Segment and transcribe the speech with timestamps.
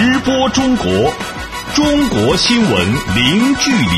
[0.00, 0.86] 直播中国，
[1.74, 3.88] 中国新闻零距离。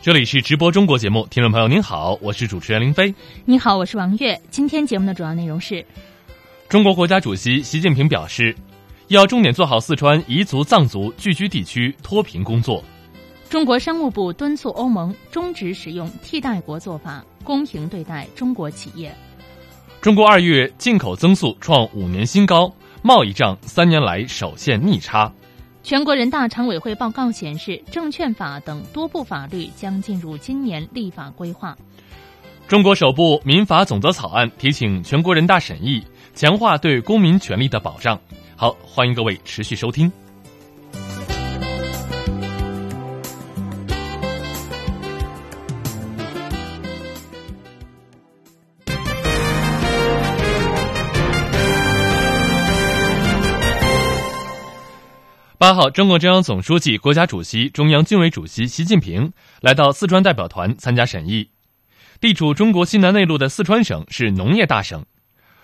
[0.00, 3.12] 这里是直播中国节目，听众朋友您好，我是主持人林飞。
[3.44, 4.40] 你好，我是王悦。
[4.52, 5.84] 今天节目的主要内容是：
[6.68, 8.54] 中国国家主席习近平表示，
[9.08, 12.84] 要重点做好四川彝族、藏族聚居地区脱贫工作。
[13.54, 19.14] 中国商务部敦促欧盟终止使用替代国做法，公平对待中国企业。
[20.00, 25.32] 中国二月进口增速创五年新高，贸易账三年来首现逆差。
[25.84, 31.78] 全国人大常委会报告显示，证券法等多部法律将进入今年立法规划。
[32.66, 36.02] 中国首部民法总则草案提请全国人大审议，
[36.34, 38.18] 强化对公民权利的保障。
[38.56, 40.10] 好，欢迎各位持续收听。
[55.64, 61.48] 八号，中共中央总书记、国家主席、中央军委主席习近平来到四川代表团参加审议。
[62.20, 65.02] 地处中国西南内陆的四川省是农业大省，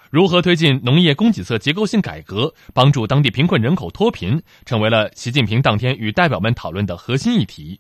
[0.09, 7.79] 如何推进农业供给侧结构性改革，帮助当地贫困人口脱贫，成为了习近平当天与代表们讨论的核心议题。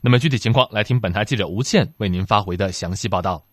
[0.00, 3.44] 那么具体情况，来听本台记者吴倩为您发回的详细报道。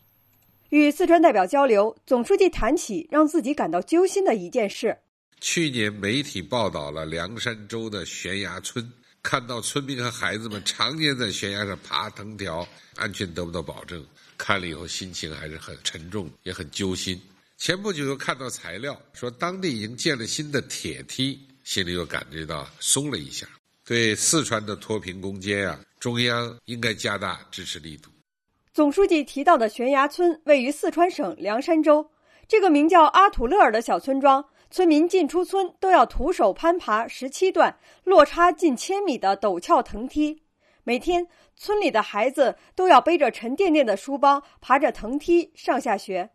[0.69, 4.99] 与四川代表交流，总书记谈起让自己感到揪心的一件事。
[5.41, 8.91] 去年媒体报道了凉山州的悬崖村，
[9.21, 14.03] 看到村民和孩子们常年在悬崖上爬藤条，安全得不到保证，
[14.37, 17.21] 看了以后心情还是很沉重，也很揪心。
[17.57, 23.47] 前不久又看到材料说当地已经建了新的铁梯，心里又感觉到松了一下。
[23.85, 28.09] 对四川的脱贫攻坚啊，中央应该加大支持力度。
[28.73, 32.09] 总书记提到的悬崖村位于四川省凉山州，
[32.47, 34.43] 这个名叫阿土勒尔的小村庄。
[34.69, 40.41] 村民进出村都要徒手攀爬十七段落差近千米的陡峭藤梯，
[40.83, 46.29] 每天村里的孩子都要背着沉甸甸的书包爬着藤梯上下学。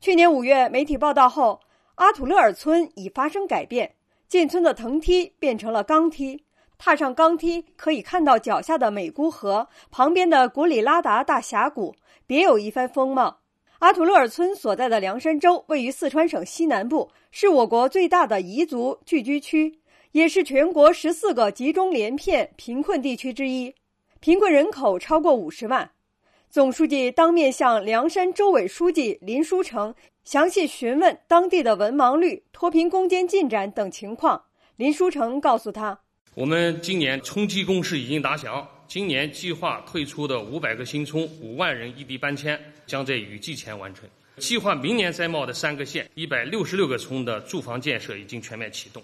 [0.00, 1.60] 去年五月，媒体报道后，
[1.96, 3.94] 阿土勒尔村已发生改变，
[4.28, 6.44] 进村的藤梯变成了钢梯，
[6.78, 11.94] 踏上钢梯可以看到脚下的美姑河旁边的古里拉达大峡谷，
[12.26, 13.39] 别有一番风貌。
[13.80, 19.80] 阿图勒尔村所在的凉山州位于四川省西南部，是我国最大的彝族聚居区，
[20.12, 23.74] 也是全国十四个集中连片贫困地区之一，
[24.20, 25.90] 贫困人口超过五十万。
[26.50, 34.42] 总书记当面向凉山州委书记林书成详细询问当地的文盲率、脱贫攻坚进展等情况。
[34.76, 35.98] 林书成告诉他
[36.36, 44.04] ：“我们今年冲击攻势已经打响。”今年计划退出的五百个新村、五万人异地搬迁将在雨季前完成。
[44.38, 49.00] 计划明年摘帽的三个县、一百六十六个村的住房建设已经全面启动。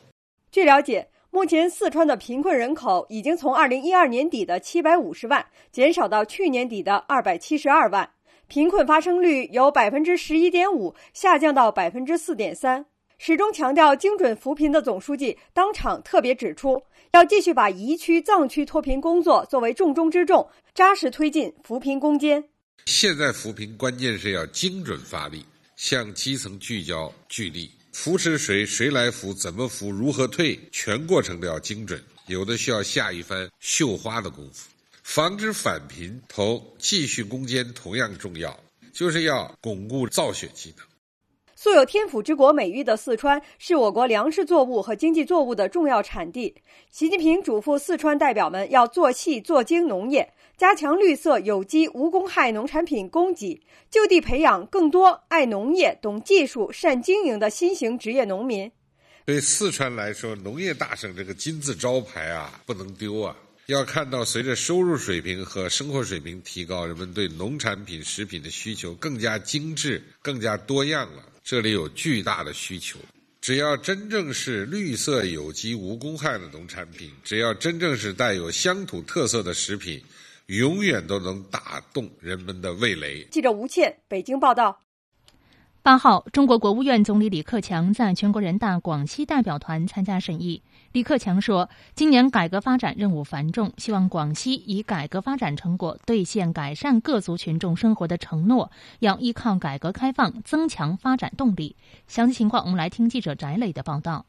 [0.50, 8.10] 据了解，目前四川的贫困人口已经从二零一二年底的七百五十万减少到去年底的二百七十二万，
[8.48, 12.84] 贫困发生率由百分之十一点五下降到百分之四点三。
[13.18, 16.82] 始终强调精准扶贫的总书记当场特别指出，
[17.12, 22.44] 要继续把彝区、藏区脱贫工作作为重中之重，扎实推进扶贫攻坚。
[22.84, 25.44] 现在扶贫关键是要精准发力，
[25.76, 32.00] 向基层聚焦聚力，扶持谁，谁来扶，怎么扶，如何退，全过程都要精准。
[32.26, 34.68] 有的需要下一番绣花的功夫，
[35.02, 38.56] 防止返贫投继续攻坚同样重要，
[38.92, 40.85] 就是要巩固造血技能。
[41.66, 46.54] 素有“天府之国”美誉的四川，是我国粮食作物和经济作物的重要产地。
[46.92, 53.60] 习近平嘱咐四川代表们要做细做精农业，加强绿色、有机、无公害农产品供给，
[53.90, 58.70] 就地培养更多爱农业、懂技术、善经营的新型职业农民。
[59.24, 63.36] 对四川来说，农业大省这个金字招牌啊，不能丢啊！
[63.66, 71.24] 要看到，随着收入水平和生活水平提高，人们对农产品、食品的需求更加精致、更加多样了。
[71.48, 72.98] 这里有巨大的需求。
[73.40, 80.02] 只要真正是绿色、有机、无公害的农产品，只要真正是带有乡土特色的食品，
[80.46, 83.24] 永远都能打动人们的味蕾。
[83.30, 84.80] 记者吴倩，北京报道。
[85.84, 90.64] 八号，中国国务院总理李克强在全国人大广西代表团参加审议。
[90.96, 101.76] 李克强说：“今年改革发展任务繁重，希望广西以改革发展成果兑现改善各族群众生活的承诺，要依靠改革开放增强发展动力。”
[102.08, 104.24] 详细情况，我们来听记者翟磊的报道。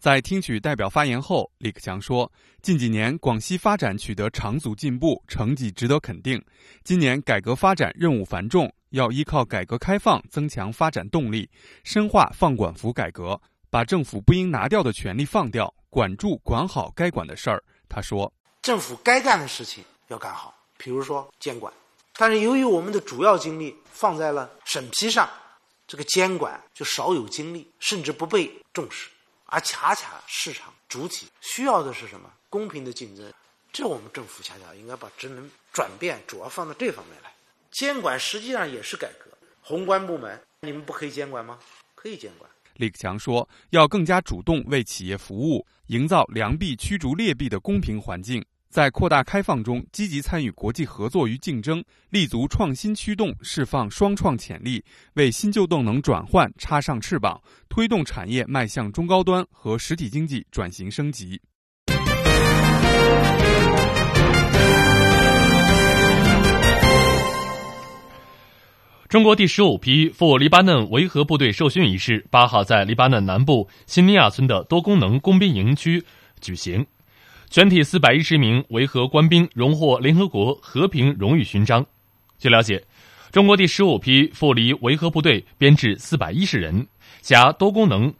[0.00, 6.42] 在听取代表发言后，李克强说：“近几年广西发展取得长足进步，成绩值得肯定。
[6.82, 11.48] 今年改革发展任务繁重，要依靠改革开放增强发展动力，
[11.84, 18.30] 深化放管服改革，把政府不应拿掉的权利放掉，管住管好该管的事儿。”他说
[18.60, 21.72] ：“政府该干的事情要干好，比如说监管。
[22.14, 25.30] 但是由于我们的主要精力放在了审批上，
[25.86, 29.08] 这个监管就少有精力，甚至不被重视。”
[29.52, 32.30] 而恰恰市场主体需要的是什么？
[32.48, 33.32] 公平的竞争。
[33.72, 37.32] 这我们政府恰恰应该把职能转变，主要放到这方面来。
[37.72, 39.30] 监管实际上也是改革。
[39.60, 41.58] 宏观部门，你们不可以监管吗？
[41.96, 42.48] 可以监管。
[42.80, 48.42] 李克强说，要更加主动为企业服务，营造良币驱逐劣币的公平环境。
[48.70, 54.82] 在扩大开放中，积极参与国际合作与竞争，立足创新驱动，释放双创潜力，
[55.14, 61.40] 为新旧动能转换插上翅膀，推动产业迈向中高端和实体经济转型升级。
[69.10, 76.04] 中国第十五批赴黎巴嫩维和部队受训仪式八号在黎巴嫩南部新尼亚村的多功能工兵营区
[76.40, 76.86] 举行。
[77.48, 81.84] 全体四百一十名维和官兵荣获联合国和平荣誉勋章。
[82.38, 82.84] 据了解，
[83.32, 86.86] 中国第十五批赴黎维和部队编制四百一十人，
[87.20, 88.14] 辖多功能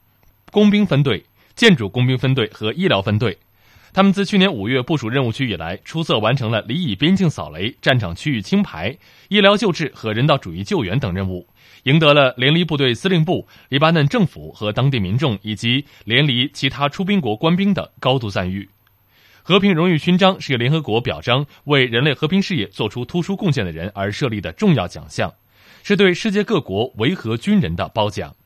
[0.51, 3.39] 工兵分队、建筑工兵分队和医疗分队。
[3.93, 8.97] 他们自去年五月部署任务区以来，出色完成了黎以边境扫雷、战场区域清排、
[9.29, 11.49] 医疗救治和人道主义救援等任务，
[11.83, 18.69] 赢得了联黎部队司令部、黎巴嫩政府和当地民众以及联黎其他出兵国官兵的高度赞誉。
[19.43, 25.35] 和平荣誉勋章是联合国表彰为人类和平事业做出突出贡献的人而设立的重要奖项，
[25.83, 28.37] 是对世界各国维和军人的褒奖。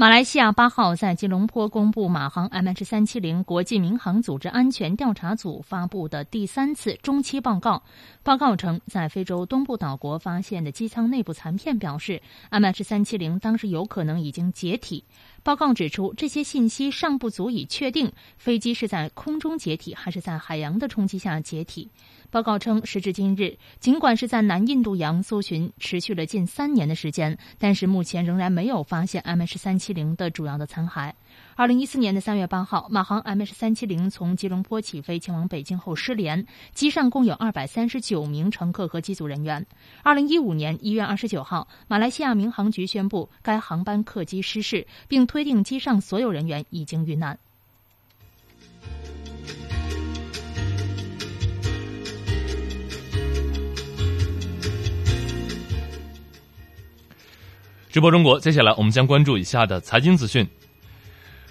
[0.00, 7.82] 马来西亚八号在吉隆坡公布马航 MH 三七零国际民航组织安全调查组发布的第三次中期报告。
[8.22, 12.22] 报告称，在非洲东部岛国发现的机舱内部残片表示
[12.52, 15.02] ，MH 三七零当时有可能已经解体。
[15.48, 21.88] 报告指出，这些信息尚不足以确定飞机是在空中解体还是在海洋的冲击下解体。
[22.30, 31.14] 报告称，时至今日，尽管是在南印度洋搜寻持续了近三年的时间，但是目前仍然没有发现 MH 三七零的主要的残骸。
[31.58, 39.66] 二零一四年的三月八号，马航 MH 三七零从吉隆坡起飞前往北京后失联，机上共有二百三十九名乘客和机组人员。
[40.04, 47.36] 二零一五年一月二十九号，马来西亚民航局宣布该航班客机失事，并推定机上所有人员已经遇难。
[57.90, 60.48] 直播中国，接下来我们将关注以下的财经资讯。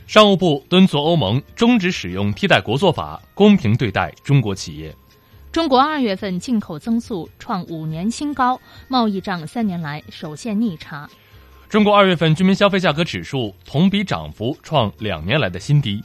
[0.08, 4.96] 商务部敦促欧盟终止使用替代国做法，公平对待中国企业。
[5.52, 8.58] 中国二月份进口增速创五年新高，
[8.88, 11.10] 贸易账三年来首现逆差。
[11.68, 16.02] 中国二月份居民消费价格指数同比涨幅创两年来的新低。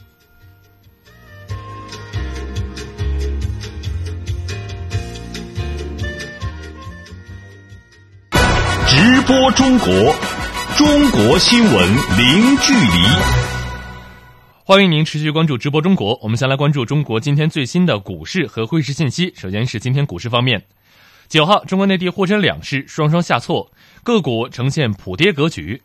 [8.85, 9.87] 直播中国，
[10.77, 11.73] 中国新闻
[12.17, 13.52] 零距离。
[14.65, 16.17] 欢迎您持续关注直播中国。
[16.21, 19.29] 我们先来关注中国今天最新的股市和汇市信息。
[19.35, 20.63] 首先是今天股市方面，
[21.27, 23.69] 九号中国内地沪深两市双双下挫，
[24.03, 25.81] 个股呈现普跌格局。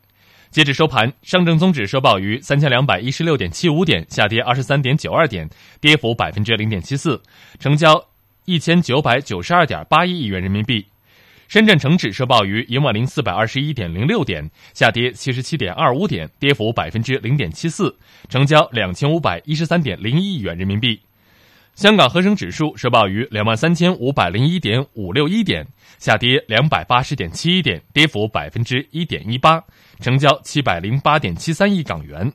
[0.52, 7.20] 截止收盘，上证综指收报于三千两百一十六点七五点，下跌二十三点九二点，跌幅百分之零点七四，
[7.58, 8.04] 成交
[8.44, 10.86] 一千九百九十二点八一亿元人民币。
[11.48, 17.96] 深圳成指收报于一万零四百二十一点零六点，下跌七十七点二五点，跌幅百分之零点七四，
[18.28, 21.00] 成交两千五百一十三点零一亿元人民币。
[21.74, 25.66] 香港恒生指数收报于两万三千五百零一点五六一点，
[25.98, 29.58] 下跌两百八十点七一点，跌幅百分之一点一八，
[30.00, 32.30] 成交七百零八点七三亿港元。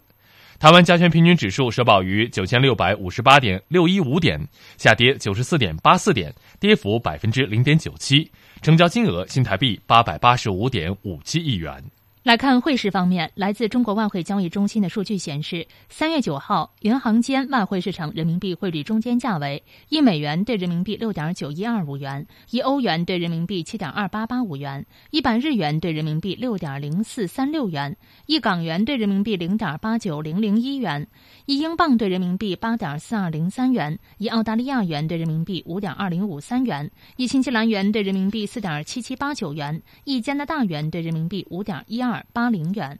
[0.63, 4.39] 台湾加权平均指数收报于九千六百五十八点六一五点，
[4.77, 8.31] 下跌九十四点八四点，跌幅百分之零点九七。
[8.61, 11.83] 成交金额新台币八百八十五点五七亿元。
[12.23, 27.93] 来看汇市方面，来自中国外汇交易中心的数据显示，三月九号，银行间外汇市场人民币汇率中间价为一美元兑人民币六点九一二五元，一欧元兑人民币七点二八八五元，一百日元兑人民币六点零四三六元，
[28.25, 31.05] 一港元兑人民币零点八九零零一元，
[31.45, 42.12] 一英镑兑人民币八点四二零三元，一澳大利亚元兑人民币五点二零五三元，一新西兰元兑人民币四点七七八九元，一加拿大元兑人民币五点一二。
[42.13, 42.99] 二八零元。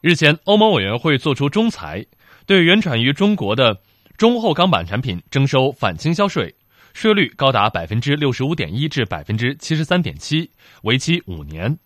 [0.00, 2.06] 日前欧盟委员会作出终裁
[2.46, 3.82] 对原产于中国的
[4.16, 6.54] 中厚钢板产品征收反倾销税
[6.94, 10.50] 税率高达百分之六十五点一至百分之七十三点七
[10.84, 11.78] 为期五年。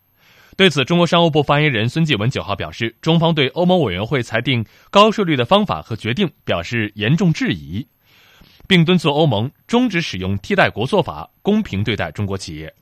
[0.55, 7.85] 对此中国商务部发言人孙继文九号表示中方对欧盟委员会裁定高税率的方法和决定表示严重质疑。
[8.67, 12.73] 并敦促欧盟终止使用替代国做法，公平对待中国企业。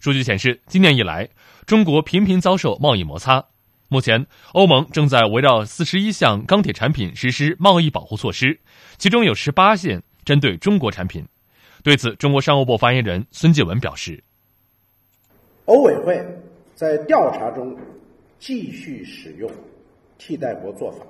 [0.00, 1.28] 数据显示，今年以来，
[1.66, 3.44] 中国频频遭受贸易摩擦。
[3.88, 8.60] 目前，欧盟正在围绕四十一项钢铁产品实施贸易保护措施，
[8.98, 11.26] 其中有十八项针对中国产品。
[11.82, 14.24] 对此，中国商务部发言人孙继文表示
[15.66, 16.20] ：“欧委会。”
[16.76, 17.74] 在调查中
[18.38, 19.50] 继续使用
[20.18, 21.06] 替代国做法，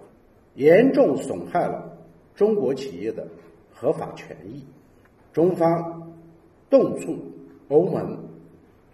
[0.54, 1.90] 严重损害了
[2.36, 3.26] 中国企业的
[3.76, 4.64] 合法权益。
[5.32, 6.12] 中方
[6.68, 7.16] 敦促
[7.68, 8.18] 欧盟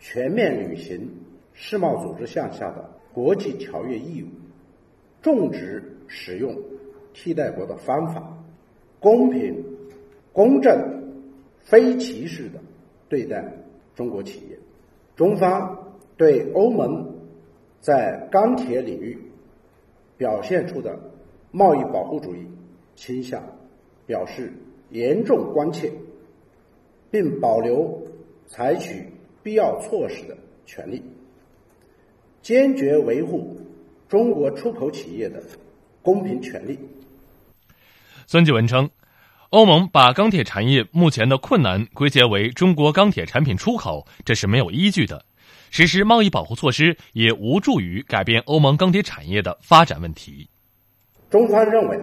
[0.01, 1.09] 全面履行
[1.55, 4.27] 世贸组织项下的国际条约义务，
[5.23, 6.55] 重止使用
[7.15, 8.37] 替代国的方法，
[8.99, 9.65] 公平、
[10.33, 11.15] 公正、
[11.61, 12.61] 非歧视的
[13.09, 13.55] 对待
[13.95, 14.59] 中国企业。
[15.17, 15.79] 中方。
[16.15, 17.17] 对欧盟
[17.81, 19.19] 在钢铁领域
[20.17, 21.01] 表现出的
[21.51, 22.47] 贸易保护主义
[22.95, 23.43] 倾向
[24.07, 24.53] 表示
[24.93, 25.91] 严重关切，
[27.11, 28.07] 并保留
[28.47, 29.07] 采取
[29.43, 31.03] 必要措施的权利，
[32.43, 33.57] 坚决维护
[34.09, 35.43] 中国出口企业的
[36.03, 36.79] 公平权利。
[38.27, 38.91] 孙继文称，
[39.49, 45.25] 欧盟把钢铁产业目前的困难归结为中国钢铁产品出口，这是没有依据的。
[45.71, 50.47] 实施贸易保护措施也无助于改变欧盟钢铁产业的发展问题。
[51.31, 51.99] 中方认为，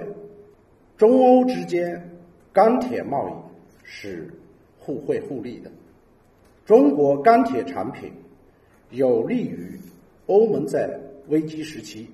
[0.98, 2.19] 中欧之间
[2.54, 3.34] 钢铁贸易
[3.84, 4.34] 是
[4.78, 5.72] 互惠互利的。
[6.66, 8.12] 中国钢铁产品
[8.90, 9.80] 有利于
[10.28, 12.10] 欧盟在危机时期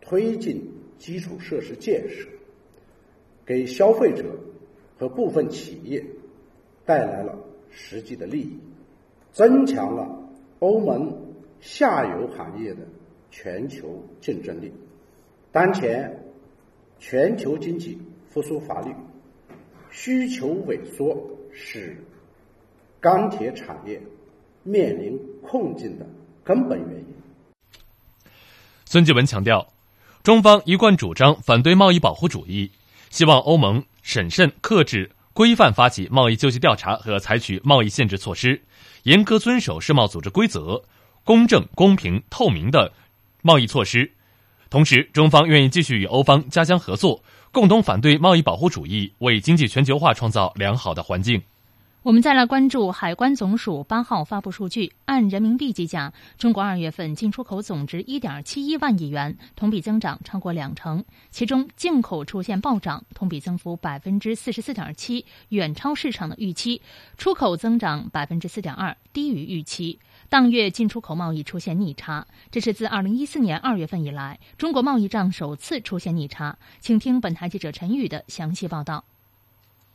[0.00, 2.28] 推进基础设施建设，
[3.44, 4.38] 给消费者
[4.98, 6.04] 和部分企业
[6.84, 7.38] 带来了
[7.70, 8.58] 实际的利益，
[9.32, 10.22] 增强了。
[10.58, 12.78] 欧盟下游行业的
[13.30, 14.72] 全球竞争力。
[15.52, 16.24] 当前
[16.98, 17.98] 全球经济
[18.30, 18.90] 复苏乏力，
[19.96, 21.16] 需求萎缩
[21.54, 21.96] 是
[23.00, 23.98] 钢铁产业
[24.62, 26.06] 面临困境的
[26.44, 27.06] 根本原因。
[28.84, 29.66] 孙继文强调，
[30.22, 32.70] 中方一贯主张反对贸易保护主义，
[33.08, 38.60] 希望欧盟审慎克制、规范发起贸易救济调查和采取贸易限制措施。
[39.04, 40.84] 严格遵守世贸组织规则，
[41.24, 42.92] 公正、公平、透明的
[43.40, 44.12] 贸易措施。
[44.68, 51.40] 同时，中方愿意继续与欧方加强合作，共同反对贸易保护主义，为经济全球化创造良好的环境。
[52.02, 61.04] 我们再来关注海关总署八号发布数据，按人民币计价，中国二月份进出口总值一点七一万亿元，同比增长超过两成。
[61.32, 66.80] 其中进口出现暴涨，同比增幅百分之四十四点七，远超市场的预期；
[67.16, 69.98] 出口增长百分之四点二，低于预期。
[70.28, 76.58] 当月进出口贸易出现逆差，这是自二零一四年二月份以来，中国贸易账首次出现逆差。
[76.80, 79.04] 请听本台记者陈宇的详细报道。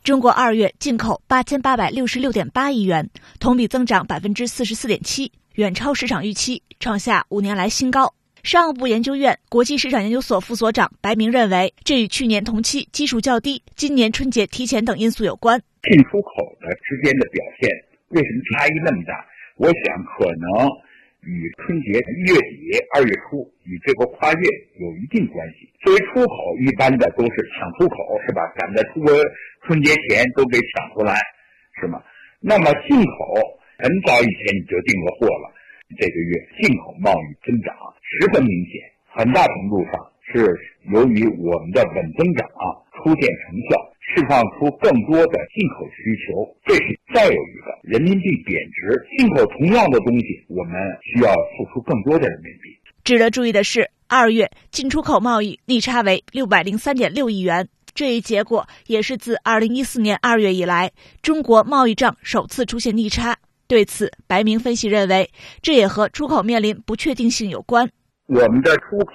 [0.02, 3.08] 中国二月进口八千八百六十六点八亿元，
[3.38, 8.12] 同比增长百分之四十四点七，远超市场预期，创下五年来新高。
[8.42, 15.60] 商务部研究院国际市场研究所副所长白明认为，这与去年同期基数较低、今年春节提前等因素有关。
[15.82, 17.68] 进出口的之间的表现
[18.08, 19.12] 为什么差异那么大？
[19.56, 20.68] 我想可能。
[21.22, 24.42] 与春节一月底、二月初与这个跨越
[24.82, 25.70] 有一定关系。
[25.78, 28.42] 作为出口，一般的都是抢出口，是吧？
[28.58, 29.14] 赶在出国
[29.62, 31.14] 春节前都给抢出来，
[31.78, 32.02] 是吗？
[32.40, 33.38] 那么进口
[33.78, 35.54] 很早以前你就订了货了，
[35.96, 38.82] 这个月进口贸易增长十分明显，
[39.14, 39.94] 很大程度上
[40.26, 40.58] 是
[40.90, 43.91] 由于我们的稳增长啊出现成效。
[44.14, 52.68] 释放出更多的进口需求，这是再有一个人民币贬值，进口同样的东西，我们需要付出更多的人民币。
[53.04, 60.92] 值得注意的是，二月进出口贸易逆差为六百零三点六亿元，这一结果也是自二零一四年二月以来，
[61.22, 63.36] 中国贸易账首次出现逆差。
[63.66, 65.30] 对此，白明分析认为，
[65.62, 67.88] 这也和出口面临不确定性有关。
[68.26, 69.14] 我们的出口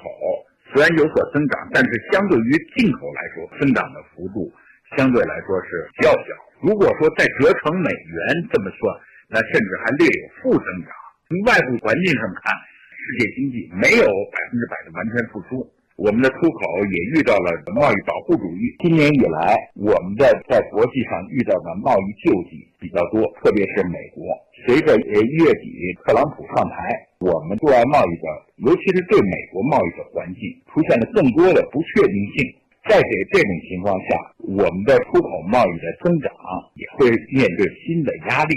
[0.74, 4.52] 虽然有所增长，但是相对于进口来说，增长的幅度。
[4.96, 6.30] 相对来说是比较小。
[6.62, 8.18] 如果说再折成美元
[8.54, 8.82] 这么算，
[9.28, 10.90] 那甚至还略有负增长。
[11.28, 12.56] 从外部环境上看，
[12.96, 15.68] 世界经济没有百分之百的完全复苏，
[16.00, 18.74] 我们的出口也遇到了贸易保护主义。
[18.80, 24.24] 今年以来，我们的在国际上遇到的贸易救济比较多，特别是美国。
[24.66, 25.68] 随着呃一月底
[26.02, 26.90] 特朗普上台，
[27.20, 28.26] 我们对外贸易的
[28.66, 30.42] 尤其是对美国贸易的环境
[30.74, 32.56] 出现了更多的不确定性。
[32.90, 36.32] 在这这种情况下，我们的出口贸易的增长
[36.76, 38.56] 也会面对新的压力。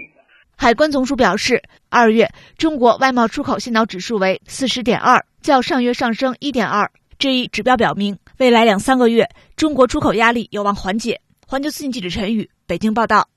[0.57, 6.91] 海关总署表示，二月中国外贸出口先导指数为四十点二，较上月上升一点二。
[7.19, 11.21] 这一指标表明，未来两三个月中国出口压力有望缓解。
[11.47, 13.29] 环球资讯记者陈宇北京报道。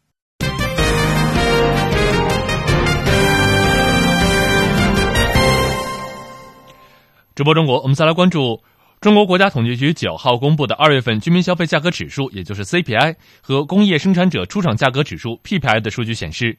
[7.35, 8.61] 直播中国，我们再来关注
[9.03, 16.57] 中国国家统计局九号公布的二月份居民消费价格指数，也就是 CPI 和工业生产者出厂价格指数 PPI 的数据显示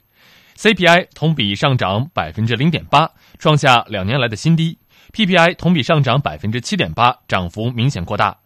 [0.58, 4.76] ，CPI 同比上涨百分之零点八，创下两年来的新低
[5.14, 8.36] ；PPI 同比上涨百分之七点八，涨幅明显扩大。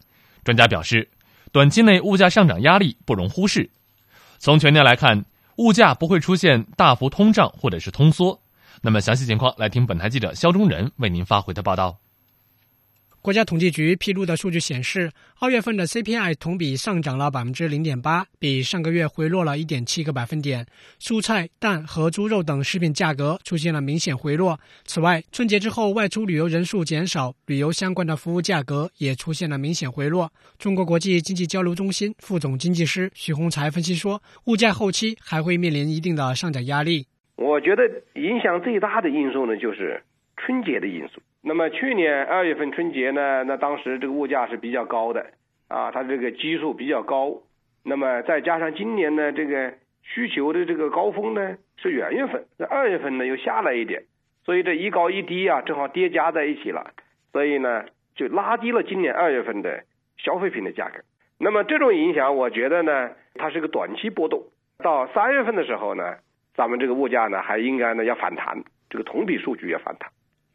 [0.45, 1.11] 专家表示，
[1.51, 3.69] 短期内物价上涨压力不容忽视。
[4.39, 5.25] 从全年来看，
[5.57, 8.41] 物价不会出现大幅通胀或者是通缩。
[8.81, 11.97] 那么详细情况，来听本台记者肖忠仁为您发回的报道。
[13.21, 15.11] 国家统计局披露的数据显示，
[15.41, 20.65] 二月份的 CPI 同比上涨了百分之零点八，比上个月回落了一点七个百分点。
[21.01, 24.59] 蔬菜、蛋和猪肉等食品价格出现了明显回落。
[24.85, 30.33] 此外，春节之后外出旅游人数减少，旅游相关的服务价格也出现了明显回落。
[30.57, 37.07] 中国国际经济交流中心副总经济师徐洪才分析说，物价后期还会面临一定的上涨压力。
[37.35, 37.83] 我觉得
[38.15, 40.03] 影响最大的因素呢，就是
[40.37, 41.21] 春节的因素。
[41.41, 45.25] 那么去年二月份春节呢，那当时这个物价是比较高的，
[45.69, 47.43] 啊，它这个基数比较高。
[47.85, 54.03] 那么再加上今年呢，这个需求的这个高峰呢是元月份，那二月份呢又下来一点，
[54.45, 56.93] 所以这一高一低啊，正好叠加在一起了，
[57.33, 57.85] 所以呢
[58.17, 59.85] 就拉低了今年二月份的
[60.17, 61.01] 消费品的价格。
[61.39, 64.43] 那么这种影响，我觉得呢，它是个短期波动。
[64.83, 66.17] 到三月份的时候呢，
[66.57, 70.11] 咱们这个物价呢还应该呢要反弹，这个同比数据要反弹。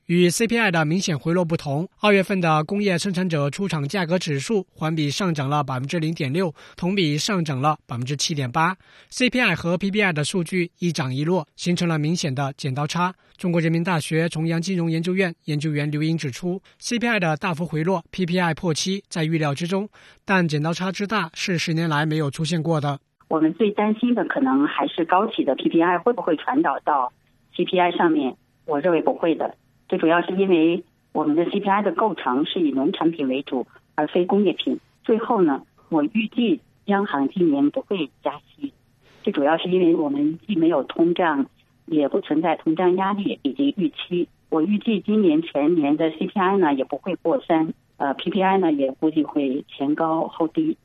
[0.08, 8.76] 与 CPI 的明显回落不同，二月份的工业生产者出厂价格指数环比上涨了百分之零点六，同比上涨了百分之七点八。
[9.12, 13.14] CPI 和 PPI 的数据一涨一落，形成了明显的剪刀差。
[13.38, 19.88] 中国人民大学重阳金融研究院研究员刘英指出，CPI 的大幅回落，PPI 破七在预料之中，
[20.26, 23.00] 但剪刀差之大是十年来没有出现过的。
[23.30, 27.14] 我们最担心的可能还是高企的 PPI 会不会传导到
[27.56, 28.36] CPI 上面？
[28.66, 29.56] 我认为不会的。
[29.94, 34.80] 最主要是因为我们的 CPI 的构成是以农产品为主，而非工业品。
[35.04, 38.74] 最后呢，我预计央行今年不会加息，
[39.22, 41.46] 最主要是因为我们既没有通胀，
[41.86, 44.28] 也不存在通胀压力以及预期。
[44.50, 50.76] 我预计今年全年的 CPI 呢也不会过三，呃，PPI 呢也估计会前高后低。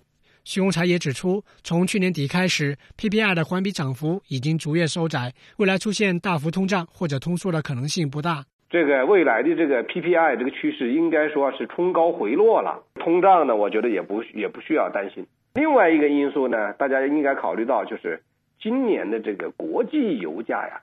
[0.44, 8.44] 徐洪才也指出，从去年底开始，PPI 的环比涨幅已经逐月收窄，未来出现大幅通胀或者通缩的可能性不大。
[8.70, 15.26] 这个未来的这个 PPI 这个趋势应该说是冲高回落了，通胀呢，我觉得也不也不需要担心。
[15.54, 18.20] 另外一个因素呢，大家应该考虑到就是
[18.60, 20.82] 今年的这个国际油价呀，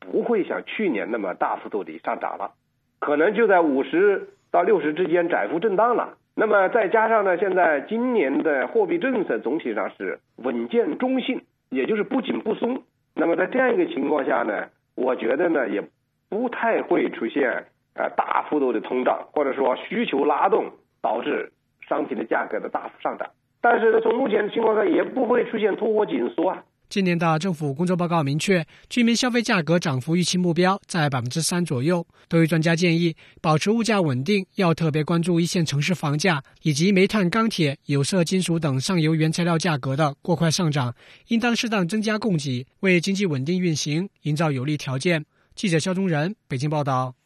[0.00, 2.52] 不会像去年那么大幅度的上涨了，
[2.98, 6.16] 可能就在五十到六十之间窄幅震荡了。
[6.34, 12.82] 那么再加上呢，现在今年的货币政策总体上是稳健中性，也就是不紧不松。
[13.14, 15.84] 那么在这样一个情况下呢，我觉得呢也。
[16.28, 21.52] 不太会出现呃大幅度的通胀，或者说需求拉动导致
[21.88, 23.28] 商品的价格的大幅上涨。
[23.60, 26.62] 但是从目前的情况看，也不会出现通货紧缩啊。
[26.88, 32.06] 今年的政府工作报告明确，居民消费价格涨幅预期目标在百分之三左右。
[32.30, 40.94] 对于专家建议，保持物价稳定，要特别关注一线城市房价以及煤炭、钢铁、有色金属等上游原材料价格的过快上涨，
[41.26, 45.26] 应当适当增加供给，为经济稳定运行营造有利条件。
[45.58, 47.16] 记者肖忠仁北京报道。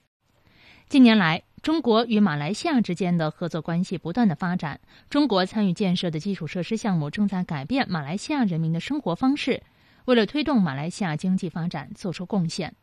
[0.89, 4.81] 近年来，中国与马来西亚之间的合作关系不断的发展。
[5.11, 9.63] 中国参与建设的基础设施项目正在改变马来西亚人民的生活方式，
[10.07, 12.75] 为了推动马来西亚经济发展做出贡献。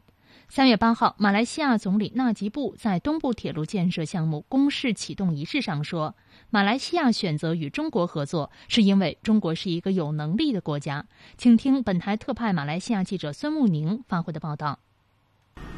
[0.49, 6.15] 三月八号，马来西亚总理纳吉布在东部铁路建设项目公示启动仪式上说
[6.51, 11.07] ：“马来西亚选择与中国合作，是因为中国是一个有能力的国家。”
[11.37, 14.77] 请听本台特派马来西亚记者孙慕宁发回的报道。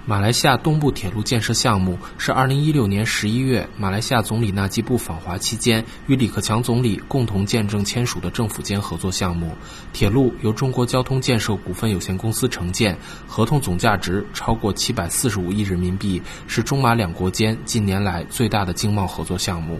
[0.04, 9.56] 马来西亚东部铁路建设项目是2016年11月马来西亚总理纳吉布访华期间与李克强总理共同见证签署的政府间合作项目。
[9.94, 19.80] 铁路由中国交通建设股份有限公司承建，合同总价值超过745亿人民币，是中马两国间近年来最大的经贸合作项目。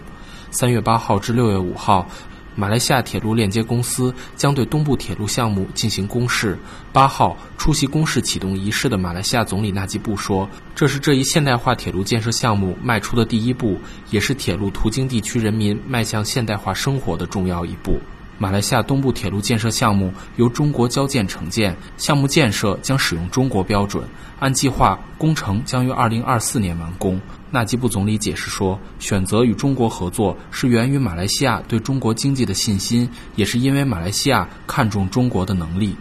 [0.52, 2.06] 3月8号至6月5号。
[2.54, 6.58] 马来西亚铁路链接公司将对东部铁路项目进行公示。
[6.92, 13.78] 八号出席公示启动仪式的马来西亚总理纳吉布说：“这是这一现代化铁路建设项目迈出的第一步，
[14.10, 17.98] 也是铁路途经地区人民迈向现代化生活的重要一步。”
[18.38, 24.02] 马来西亚东部铁路建设项目由中国交建承建，项目建设将使用中国标准，
[24.40, 27.20] 按计划工程将于二零二四年完工。
[27.52, 35.94] 纳吉布总理解释说：“选择与中国合作是源于马来西亚对中国经济的信心，也是因为马来西亚看重中国的能力。”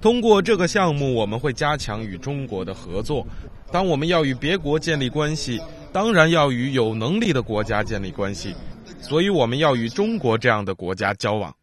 [0.00, 3.26] 通过这个项目，我们会加强与中国的合作。
[3.70, 5.60] 当我们要与别国建立关系，
[5.92, 8.54] 当然要与有能力的国家建立关系，
[9.02, 11.54] 所以我们要与中国这样的国家交往。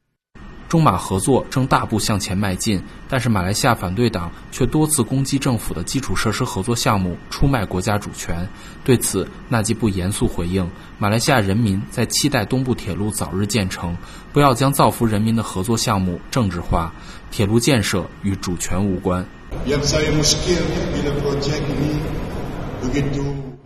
[0.67, 8.47] 中马合作正大步向前迈进，但是马来西亚反对党却多次攻击政府的基础设施合作项目，出卖国家主权。
[8.83, 13.97] 对此，纳吉布严肃回应：马来西亚人民在期待东部铁路早日建成，
[14.33, 16.91] 不要将造福人民的合作项目政治化。
[17.31, 19.25] 铁路建设与主权无关。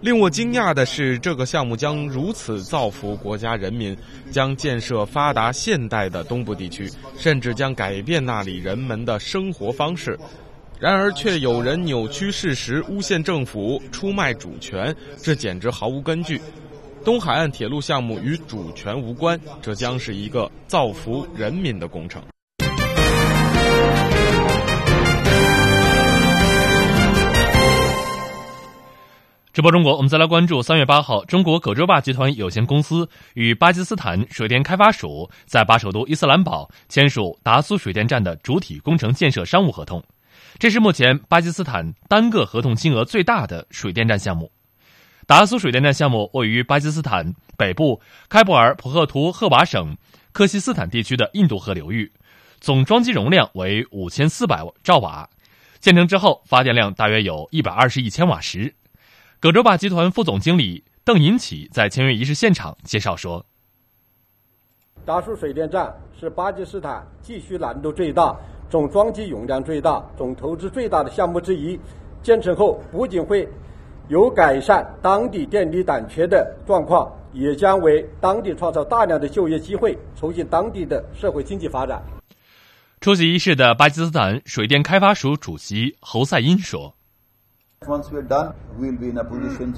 [0.02, 3.96] 令我惊讶的是，这个项目将如此造福国家人民，
[4.32, 10.18] 将建设发达现代的东部地区，甚至将改变那里人们的生活方式。
[10.80, 16.42] 然而，却有人扭曲事实，诬陷政府，出卖主权，这简直毫无根据。
[17.06, 22.20] 东海岸铁路项目与主权无关，这将是一个造福人民的工程。
[29.54, 40.02] 直播中国，我们再来关注三月八号，中国葛洲坝集团有限公司与巴基斯坦水电开发署在巴首都伊斯兰堡签署达苏水电站的主体工程建设商务合同。
[40.58, 44.50] 这是目前巴基斯坦单个合同金额最大的水电站项目。
[45.28, 49.98] 达苏水电站项目位于巴基斯坦北部开布尔普赫图赫瓦省
[50.32, 52.10] 科西斯坦地区的印度河流域，
[52.62, 55.30] 总装机容量为五千四百兆瓦，
[55.82, 58.74] 建成之后发电量大约有一百二十亿千瓦时。
[59.42, 63.44] 葛洲坝集团副总经理邓银启在签约仪式现场介绍说
[65.04, 68.38] ：“达树水电站是巴基斯坦继续难度最大、
[68.70, 71.80] 总装机容量最大、总投资最大的项目之一。
[72.22, 73.50] 建成后，不仅会
[74.10, 82.00] 有改善当地电力短缺的状况，也将为当地创造大量的就业机会，促进当地的社会经济发展。”
[83.02, 86.94] 出席仪式的巴基斯坦水电开发署主席侯赛因说。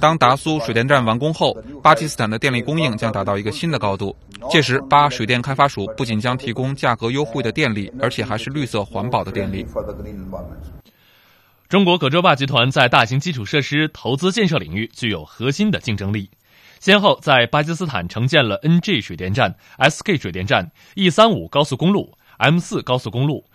[0.02, 4.13] 当达苏水电站完工后，巴基斯坦的电力供应将达到一个新的高度。
[4.52, 9.66] 届时，巴水电开发署不仅将提供价格优惠的电力，而且还是绿色环保的电力。
[11.70, 16.30] 中国葛洲坝集团在大型基础设施投资建设领域具有核心的竞争力，
[16.82, 23.46] 先后在巴基斯坦承建了 NG 水电站、SK 水电站、E 三五高速公路、M 四高速公路。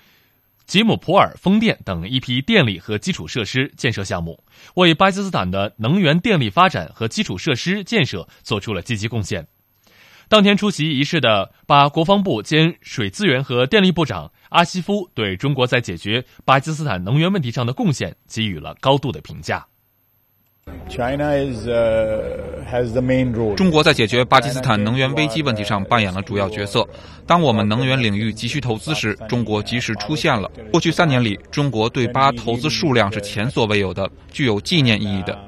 [0.69, 9.49] 吉姆普尔风电等一批电力和基础设施建设项目，为巴基斯坦的能源电力发展和基础设施建设做出了积极贡献。
[10.29, 19.67] 当天出席仪式的巴国防部兼水资源和电力部长阿西夫对中国在解决巴基斯坦能源问题上的贡献给予了高度的评价。
[23.57, 26.87] 中国在解决巴基斯坦能源危机问题上扮演了主要角色。
[27.27, 30.51] 当我们能源领域急需投资时，中国及时出现了。
[30.73, 35.39] 过去三年里，中国对巴投资数量是前所未有的，具有纪念意义的。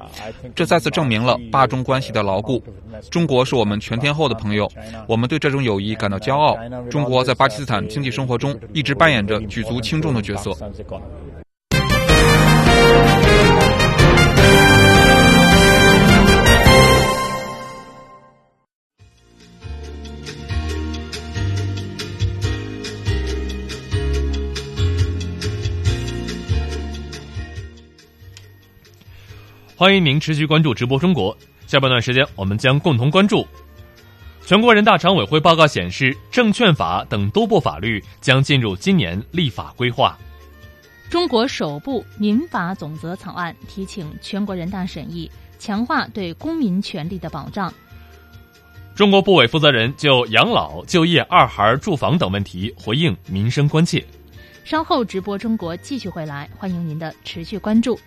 [0.54, 2.62] 这再次证明了巴中关系的牢固。
[3.10, 4.70] 中国是我们全天候的朋友，
[5.06, 6.58] 我们对这种友谊感到骄傲。
[6.90, 10.54] 中国在巴基斯坦经济生活中一直扮演着举足轻重的角色。
[29.80, 31.34] 欢迎您持续关注直播中国。
[31.66, 33.46] 下半段时间，我们将共同关注
[34.44, 40.18] 全国人大常委会报告显示，证券法等多部法律将进入今年立法规划。
[41.08, 47.72] 中国首部民法总则草案提请全国人大审议，强化对公民权利的保障。
[48.94, 54.04] 中国部委负责人就养老、就业、二孩住房等问题回应民生关切。
[54.62, 57.98] 稍后直播中国继续回来，欢迎您的持续关注。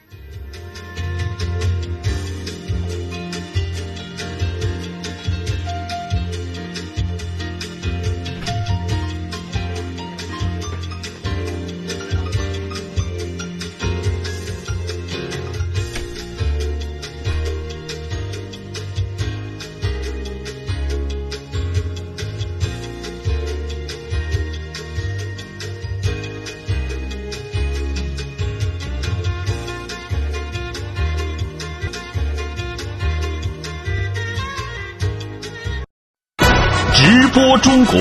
[37.63, 37.95] 中国，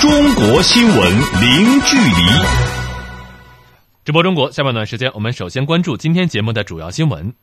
[0.00, 2.46] 中国新闻零距离。
[4.06, 7.34] 直播中国下半段时间，我们首先关注今天节目的主要新闻。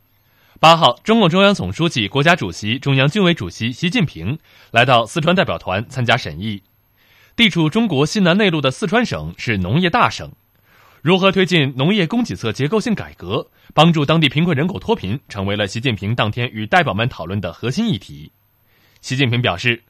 [0.60, 4.40] 八号，中共中央总书记、国家主席、中央军委主席习近平
[4.72, 6.64] 来到四川代表团参加审议。
[7.36, 10.32] 地处中国西南内陆的四川省是农业大省，
[11.04, 18.32] 如何推进农业供给侧结构性改革，帮助当地贫困人口脱贫，成为了习近平当天与代表们讨论的核心议题。
[19.02, 19.84] 习近平表示，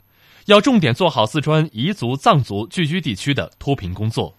[0.48, 4.34] 要重点做好四川彝族、藏族聚居地区的脱贫工作。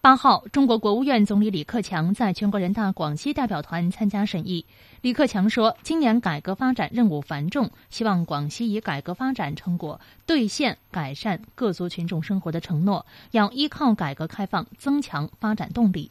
[0.00, 4.64] 八号，中国国务院总理李克强在全国人大广西代表团参加审议。
[5.00, 16.08] 李克强说，今年改革发展任务繁重，希望广西以改革发展成果兑现改善各族群众生活的承诺，要依靠改革开放增强发展动力。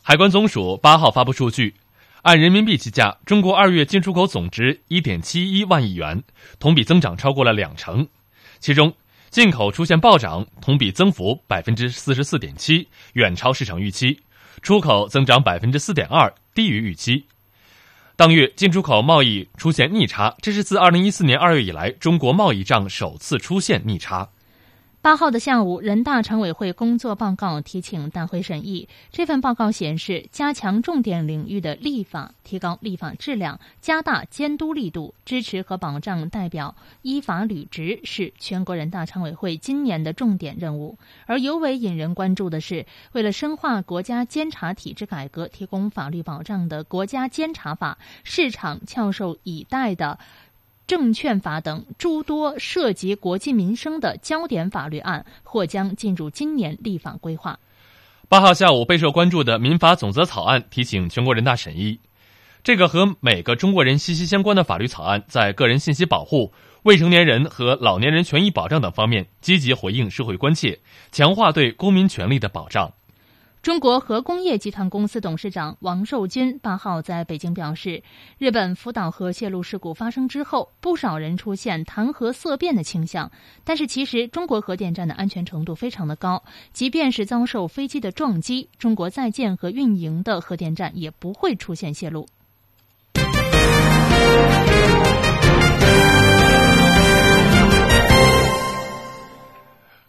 [0.00, 1.74] 海关总署八号发布数据，
[2.22, 6.22] 按人民币计价，中国二月进出口总值一点七一万亿元，
[6.58, 8.08] 同比增长超过了两成，
[8.62, 8.90] 其中。
[9.30, 14.14] 进口出现暴涨，同比增幅百分之四十四点七，远超市场预期；
[14.60, 17.24] 出口增长百分之四点二，低于预期。
[18.14, 24.28] 当月进出口贸易出现逆差，这是自二零一四年二月以来中国贸易账首次出现逆差。
[25.02, 28.88] 八号的下午，人大常委会工作报告提请大会审议。
[29.10, 40.96] 这份报告显示，加强重点领域的立法，提高立法质量，加大监督力度，支持和保障代表依法履职，是全国人大常委会今年的重点任务。
[41.26, 50.20] 而尤为引人关注的是，为了深化国家监察体制改革，提供法律保障的《国家监察法》，市场翘首以待的。
[50.92, 57.58] 证券法等诸多涉及国计民生的焦点法律案或将进入今年立法规划。
[58.28, 61.98] 八号下午备受关注的民法总则草案提请全国人大审议。
[62.62, 66.52] 这个和每个中国人息息相关的法律草案，在个人信息保护、
[66.82, 70.78] 未成年人和老年人权益保障等方面积极回应社会关切，
[71.10, 72.92] 强化对公民权利的保障。
[73.62, 78.02] 中国核工业集团公司董事长王寿军八号在北京表示，
[78.36, 83.30] 日本福岛核泄漏事故发生之后，不少人出现谈核色变的倾向。
[83.62, 92.26] 但是，其实中国核电站的安全程度非常的高，即便是遭受飞机的撞击，中国在建和运营的核电站也不会出现泄漏。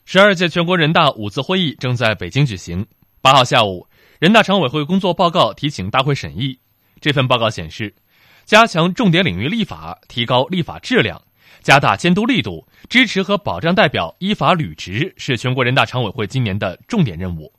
[0.05, 2.87] 十二届全国人大五次会议正在北京举行。
[3.23, 3.87] 八号下午，
[4.19, 6.59] 人大常委会工作报告提请大会审议。
[6.99, 7.95] 这份报告显示，
[8.43, 11.21] 加强重点领域立法，提高立法质量，
[11.61, 17.53] 加大监督力度，支持和保障代表依法履职，是全国人大常委会今年的重点任务。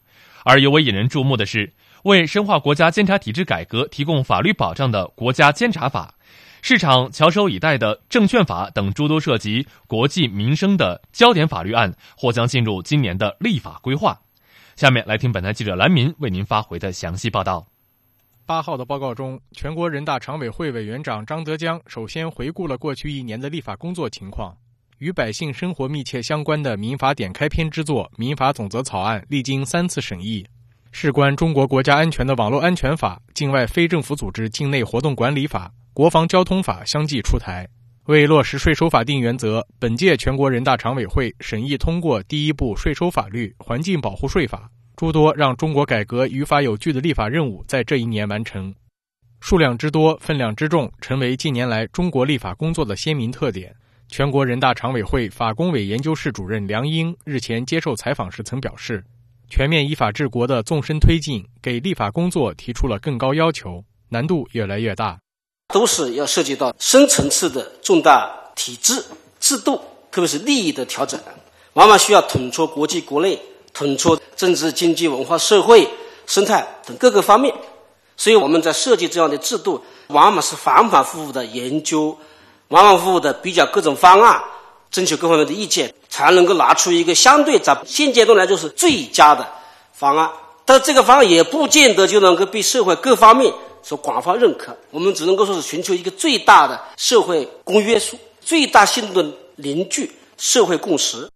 [0.45, 1.73] 而尤为引人注目的是，
[2.03, 6.15] 为深化国家监察体制改革提供法律保障的《国家监察法》，
[6.61, 14.21] 市场翘首以待的《证券法》等诸多涉及国计民生的焦点法律案，或将进入今年的立法规划。
[14.77, 17.67] 下面来听本台记者兰民为您发回的详细报道。
[18.47, 24.57] 八号的报告中，全国人大常委会委员长张德江首先回顾了过去一年的立法工作情况。
[24.99, 30.47] 与百姓生活密切相关的民法典开篇之作《民法总则》草案，历经三次审议。
[30.93, 37.69] 事关中国国家安全的《网络安全法》《境外非政府组织境内活动管理法》《国防交通法》相继出台。
[38.07, 44.59] 为落实税收法定原则，本届全国人大常委会审议通过第一部税收法律《环境保护税法》，
[44.95, 48.75] 诸多让中国改革于法有据的立法任务在这一年完成，
[49.41, 53.75] 数量之多、分量之重，成为近年来中国立法工作的鲜明特点。
[54.09, 59.03] 全国人大常委会法工委研究室主任梁英日前接受采访时曾表示，
[59.49, 65.24] 全面依法治国的纵深推进，给立法工作提出了更高要求，难度越来越大。
[65.69, 69.03] 都是要涉及到深层次的重大体制、
[69.41, 71.19] 制度，特别是利益的调整，
[71.73, 73.41] 往往需要统筹国际国内、
[73.73, 75.89] 统筹政治、经济、文化、社会、
[76.27, 77.55] 生态等各个方面。
[78.17, 82.17] 所以我们在设计这样的制度，往往是反反复复的研究，
[82.69, 84.41] 反反复复的比较各种方案，
[84.91, 89.45] 征求各方面的意见，才能够拿出一个相对在现阶段来说是最佳的
[89.93, 90.31] 方案。
[90.65, 93.53] 但这个方案也不见得就能够被社会各方面。
[93.85, 101.29] 所广泛认可，我们只能够说是寻求一个最大的社会公约数、最大限度的凝聚社会共识。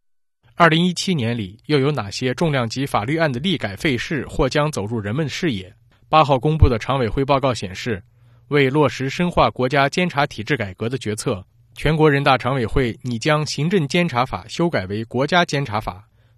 [0.55, 5.71] 二零一七年里，又有哪些重量级法律案的立改废事或将走入人们视野？
[6.09, 8.03] 八号公布的常委会报告显示，
[8.49, 11.45] 为落实深化国家监察体制改革的决策，
[11.77, 15.93] 全国人大常委会拟将《行政监察法》修改为《国家监察法》。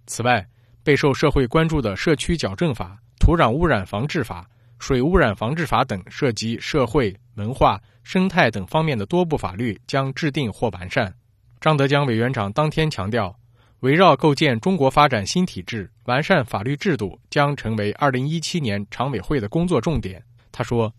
[0.07, 0.45] 此外，
[0.83, 4.45] 备受社会关注的《社区矫正法》《土壤污染防治法》。
[4.81, 11.13] 水污染防治法等涉及社会、文化、生态等方面的多部法律将制定或完善。
[11.59, 13.37] 张德江委员长当天强调，
[13.81, 20.23] 围绕构建中国发展新体制、完善法律制度，将成为二零一七年常委会的工作重点。
[20.51, 20.91] 他说，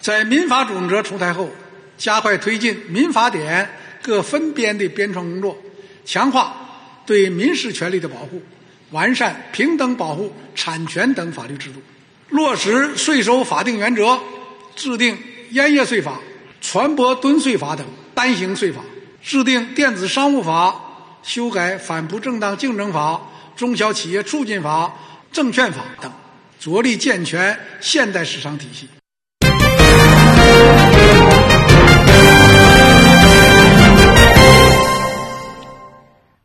[0.00, 1.48] 在民法总则出台后，
[1.96, 3.70] 加快推进民法典
[4.02, 5.56] 各分编的编创工作，
[6.04, 6.56] 强化
[7.06, 8.42] 对民事权利的保护，
[8.90, 11.80] 完善平等保护产权等法律制度，
[12.30, 14.18] 落实税收法定原则，
[14.76, 15.16] 制定
[15.50, 16.20] 烟叶税法、
[16.60, 18.80] 船舶吨税法等单行税法，
[19.22, 20.84] 制定电子商务法。
[21.20, 23.20] 修改反不正当竞争法、
[23.54, 24.90] 中小企业促进法、
[25.30, 26.10] 证券法等，
[26.58, 28.88] 着力健全现代市场体系。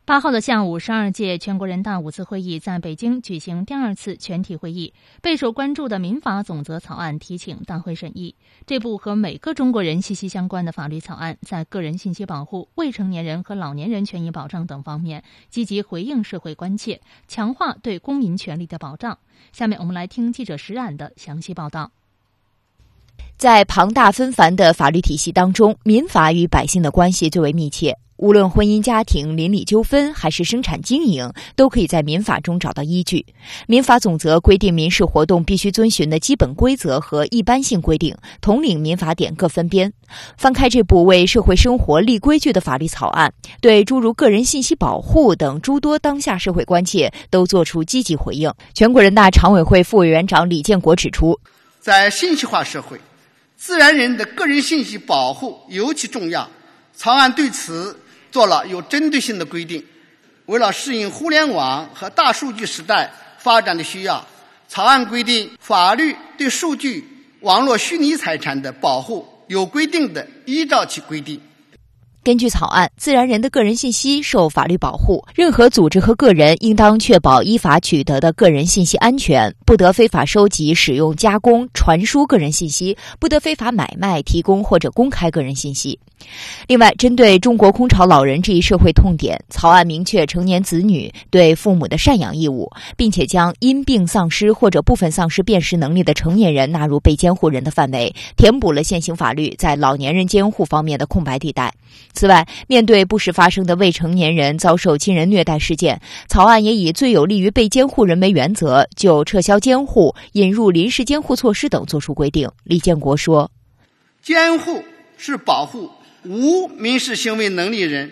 [0.06, 8.36] 八号的下午，十二届全国人大五次会议在北京举行第二次全体会议，备受关注的民法总则草案提请大会审议。
[8.68, 19.18] 这部和每个中国人息息相关的法律草案，在个人信息保护、未成年人和老年人权益保障等方面，积极回应社会关切，强化对公民权利的保障。
[19.54, 21.92] 下面我们来听记者石冉的详细报道。
[23.38, 27.98] 在庞大纷繁的法律体系当中，民法与百姓的关系最为密切。
[28.24, 33.26] 无论婚姻家庭、邻里纠纷还是生产经营，都可以在民法中找到依据。
[33.68, 39.92] 民法总则规定民事活动必须遵循的基本规则和一般性规定，统领民法典各分编。
[40.38, 48.50] 翻开这部为社会生活立规矩的法律草案，对诸如个人信息保护等诸多当下社会关切都作出积极回应。
[48.74, 51.38] 全国人大常委会副委员长李建国指出，
[51.82, 52.98] 在信息化社会，
[53.58, 56.50] 自然人的个人信息保护尤其重要。
[56.96, 58.00] 草案对此。
[58.34, 59.86] 做了有针对性的规定，
[60.48, 64.26] 为了适应互联网和大数据时代发展的需要，
[64.68, 67.08] 草案规定法律对数据、
[67.42, 71.40] 网络虚拟财产的保护有规定的，依照其规定。
[72.24, 86.00] 根据草案，自然人的个人信息受法律保护，任何组织和个人应当确保依法取得的个人信息安全，不得非法收集、使用、加工、传输个人信息，不得非法买卖、提供或者公开个人信息。
[86.70, 101.74] 另外，针对中国空巢老人这一社会痛点，草案明确成年子女对父母的赡养义务，并且将因病丧失或者部分丧失辨识能力的成年人纳入被监护人的范围，填补了现行法律在老年人监护方面的空白地带。
[102.14, 112.50] 此外，面对不时发生的未成年人遭受亲人虐待事件，草案也以最有利于被监护人为原则，就撤销监护、引入临时监护措施等作出规定。
[112.64, 113.50] 李建国说
[114.22, 114.84] ：“监护
[115.18, 115.90] 是保护
[116.24, 118.12] 无民事行为能力人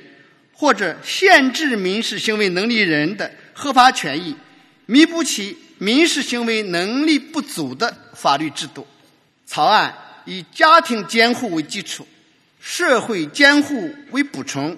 [0.52, 4.36] 或者限制民事行为能力人的合法权益，
[4.88, 8.88] 弥补其民事行为能力不足的法律制度。
[9.46, 9.94] 草案
[10.26, 12.08] 以家庭监护为基础。”
[12.62, 14.78] 社会监护为补充，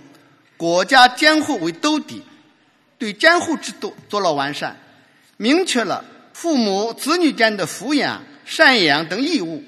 [0.55, 2.23] 国家监护为兜底，
[2.97, 4.79] 对监护制度做了完善，
[5.35, 9.61] 明确了父母子女间的抚养、赡养等义务，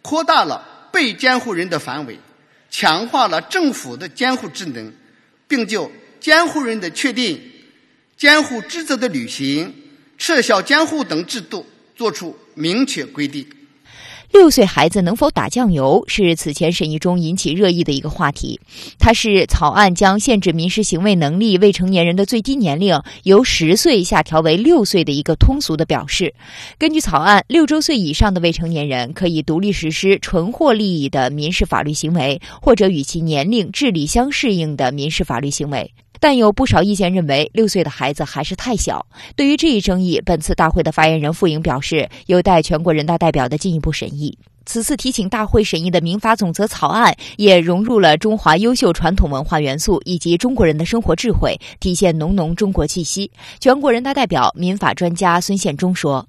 [0.00, 2.18] 扩大了被监护人的范围，
[2.70, 4.90] 强化了政府的监护职能，
[5.46, 7.38] 并就监护人的确定、
[8.16, 9.74] 监护职责的履行、
[10.16, 13.46] 撤销监护等制度作出明确规定。
[14.32, 18.60] 六岁孩子能否打酱油是此前审议中引起热议的一个话题。
[18.98, 26.34] 它是草案将限制民事行为能力未成年人的最低年龄由十岁下调为六岁的一个通俗的表示。
[26.78, 35.92] 根据草案，六周岁以上的未成年人可以独立实施纯获利益的民事法律行为，或者与其年龄、智力相适应的民事法律行为。
[36.20, 39.04] 但有不少意见认为，六岁的孩子还是太小。
[39.34, 44.38] 对于这一争议，本次大会的发言人傅莹表示，有待全国人大代表的进一步审议。
[44.66, 53.28] 此次提请大会审议的民法总则草案，也融入了中华优秀传统文化元素以及中国人的生活智慧，体现浓浓中国气息。
[53.58, 56.24] 全国人大代表、民法专家孙宪忠说：“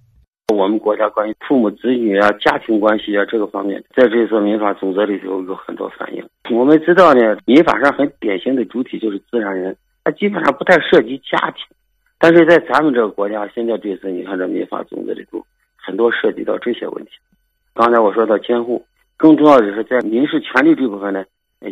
[0.51, 6.23] 我们国家关于父母子女啊、家庭关系啊这个方面，在这次民法总则里头有很多反映。
[6.51, 11.63] 我们知道呢，民法上很典型的主体就是自然人。”它基本上不太涉及家庭，
[12.17, 17.11] 但是在咱们这个国家，现在这次你看这民法总则里头，很多涉及到这些问题。
[17.75, 18.83] 刚才我说到监护，
[19.15, 21.23] 更重要的是在民事权利这部分呢，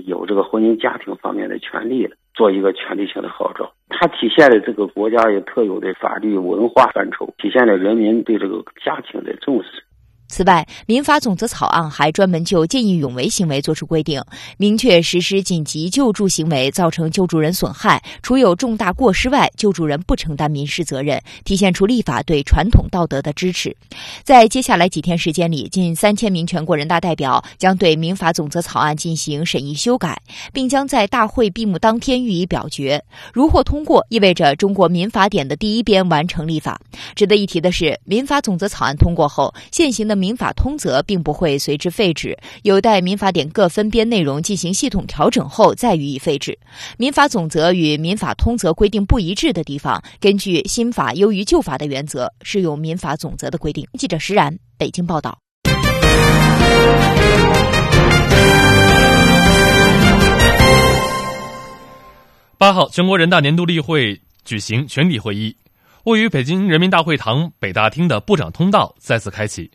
[0.06, 3.71] 有这个婚姻家庭方面的权利了做一个权力性的号召。
[3.89, 9.84] 它体现了这个国家也特有的法律文化范畴，体现了人民对这个家庭的重视。
[10.30, 14.21] 此外，民法总则草案还专门就见义勇为行为作出规定，
[14.57, 23.75] 明确实施紧急救助行为造成救助人损害，除有重大过失外，救助人不承担民事责任，体现出立法对传统道德的支持。
[24.23, 30.21] 在接下来几天时间里，近三千名全国人大代表将对民法总则草案进行审议修改，
[30.53, 33.03] 并将在大会闭幕当天予以表决。
[33.34, 36.80] 如获通过，意味着中国民法典的第一编完成立法。
[37.15, 46.57] 值得一提的是，民法总则草案通过后，现行的民法通则并不会随之废止，有待民法典各分编内容进行系统调整后再予以废止。
[46.97, 53.88] 民法总则与民法通则规定不一致的地方，根据新法优于旧法的原则，适用民法总则的规定。
[53.97, 55.39] 记者石然，北京报道。
[62.57, 65.55] 八号，全国人大年度例会举行全体会议，
[66.03, 69.72] 位于北京人民大会堂北大厅的部长通道再次开启。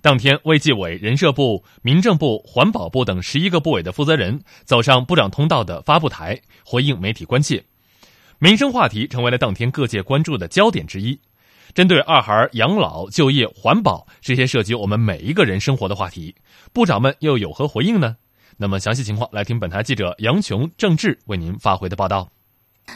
[0.00, 7.64] 当天，卫计委、人社部、民政部、环保部等十一个部委的负责人走上部长通道的发布台，回应媒体关切。
[8.38, 11.18] 民生话题成为了当天各界关注的焦点之一。
[11.74, 16.34] 针对二孩、养老、就业、环保这些涉及我们每一个人生活的话题，
[16.72, 18.16] 部长们又有何回应呢？
[18.56, 22.28] 那么详细情况，来听本台记者杨琼、郑智为您发回的报道。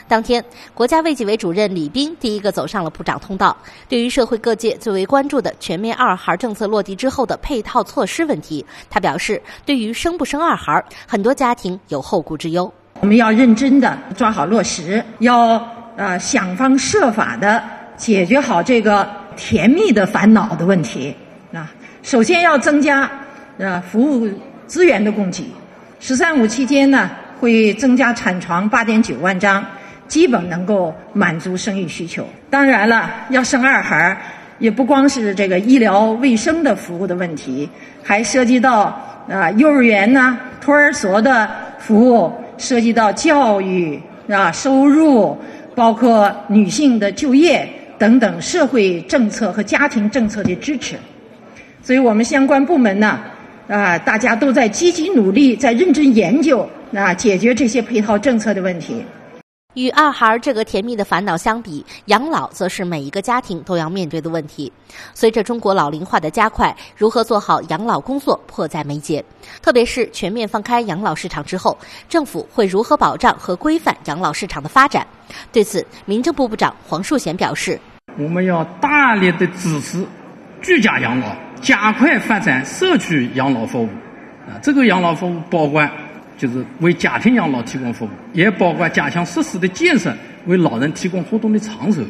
[0.09, 3.57] 当天，国家卫计委主任李斌第一个走上了部长通道。
[3.89, 12.73] 对于社会各界最为关注的全面二孩政策落地之后的配套措施问题，他表示，对于生不生二孩，很多家庭有后顾之忧。
[13.01, 15.67] 我们要认真的抓好落实，要
[15.97, 17.63] 呃想方设法的
[17.97, 21.15] 解决好这个甜蜜的烦恼的问题。
[21.53, 21.73] 啊，
[22.03, 23.11] 首先要增加
[23.59, 24.29] 呃服务
[24.67, 25.45] 资源的供给。
[26.01, 29.65] “十三五”期间呢，会增加产床八点九万张。
[30.13, 32.23] 基本能够满足生育需求。
[32.51, 34.15] 当然了，要生二孩
[34.59, 37.67] 也不光是这个医疗卫生的服务的问题，
[38.03, 38.95] 还涉及到
[39.27, 41.49] 啊幼儿园呐、托儿所的
[41.79, 43.99] 服务，涉及到教育
[44.29, 45.35] 啊、收入，
[45.75, 50.97] 包括女性的就业等等社会政策和家庭政策的支持。
[51.83, 53.19] 所以我们相关部门呢，
[53.67, 59.03] 啊，大家都在积极努力，在认真研究啊，解决这些配套政策的问题。
[59.75, 64.71] 与二孩这个甜蜜的烦恼相比，养老则是每一个家庭都要面对的问题。
[65.15, 69.25] 随着中国老龄化的加快，如何做好养老工作迫在眉睫。
[69.63, 75.07] 特别是全面放开养老市场之后，政府会如何保障和规范养老市场的发展？
[75.51, 77.81] 对此，民政部部长黄树贤表示
[78.19, 80.05] ：“我们要大力的支持
[80.61, 83.87] 居家养老，加快发展社区养老服务。
[84.47, 85.89] 啊，这个养老服务包括。”
[86.43, 90.13] 就是为家庭养老提供服务，也包括加强设施的建设，
[90.47, 92.03] 为老人提供活动的场所，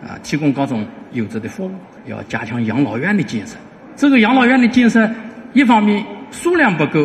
[0.00, 1.72] 啊，提供各种优质的服务。
[2.06, 3.56] 要加强养老院的建设。
[3.96, 5.10] 这个养老院的建设，
[5.52, 7.04] 一方面数量不够，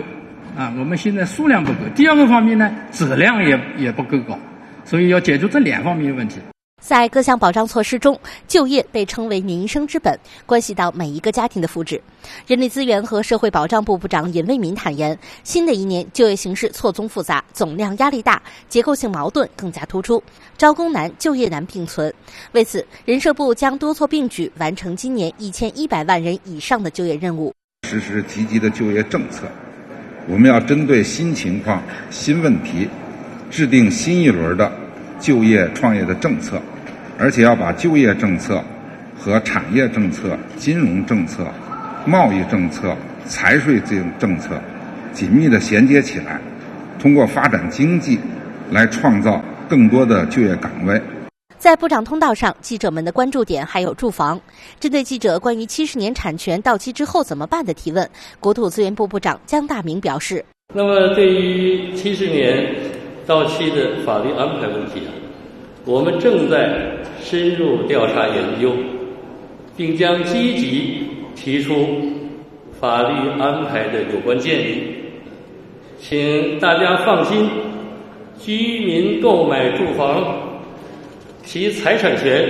[0.55, 4.38] 啊，我们现在数量不够；第二个方面呢，质量也也不够高，
[4.86, 6.39] 所以要解决这两方面的问题。
[6.88, 8.17] 在各项保障措施中，
[8.47, 11.99] 就业被称为民生之本，关系到每一个家庭的福祉。
[12.45, 20.23] 人力资源和社会保障部部长尹卫民坦言，新的一年就业形势错综复杂，总量压力大，结构性矛盾更加突出，
[20.57, 22.13] 招工难、就业难并存。
[22.53, 27.53] 为此，人社部将多措并举，完成今年一千一百万人以上的就业任务。
[27.89, 29.45] 实施积极的就业政策，
[30.28, 32.88] 我们要针对新情况、新问题，
[33.51, 34.71] 制定新一轮的。
[35.20, 36.61] 就业创业的政策，
[37.18, 38.63] 而且要把就业政策
[39.18, 41.45] 和产业政策、金融政策、
[42.05, 42.95] 贸易政策、
[43.26, 44.61] 财税政政策
[45.13, 46.39] 紧密的衔接起来，
[46.99, 48.20] 通过发展经济
[48.72, 51.01] 来创造更多的就业岗位。
[51.57, 54.39] 在部长通道上，记者们的关注点还有住房。
[54.80, 58.07] 针对记者关于七十年产权到期之后怎么办的提问，
[58.39, 60.45] 国土资源部部长姜大明表示
[60.76, 62.74] ：“那么对于七十年。”
[63.28, 65.11] 到期的法律安排问题啊，
[65.86, 66.80] 我们正在
[67.19, 68.71] 深入调查研究，
[69.75, 71.05] 并将积极
[71.36, 71.75] 提出
[72.80, 74.82] 法律安排的有关建议。
[75.99, 77.49] 请大家放心，
[78.39, 80.23] 居民购买住房，
[81.43, 82.47] 其财产权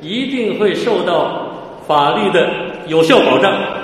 [0.00, 1.52] 一定会受到
[1.86, 2.48] 法律的
[2.86, 3.77] 有效保障。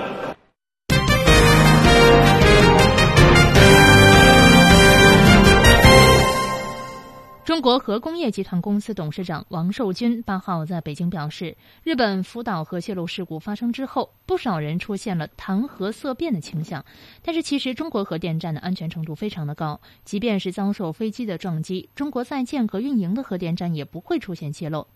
[7.45, 16.83] 中国核工业集团公司董事长王寿军八号在北京表示，日本福岛核泄漏事故发生之后，不少人出现了谈核色变的倾向。
[17.23, 24.87] 但是，其实中国核电站的安全程度非常的高，即便是遭受飞机的撞击，中国在建和运营的核电站也不会出现泄漏。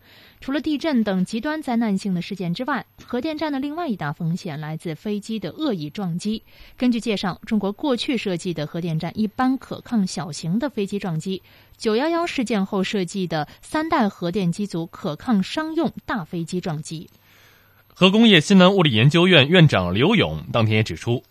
[0.41, 6.43] 除了地震等极端灾难性的事件之外，核电站的另外一大风险来自飞机的恶意撞击。
[6.79, 11.43] 根据介绍，中国过去设计的核电站一般可抗小型的飞机撞击。
[11.79, 17.09] 九幺幺事件后设计的三代核电机组可抗商用大飞机撞击。
[17.87, 21.23] 核工业西南物理研究院院长刘勇当天也指出，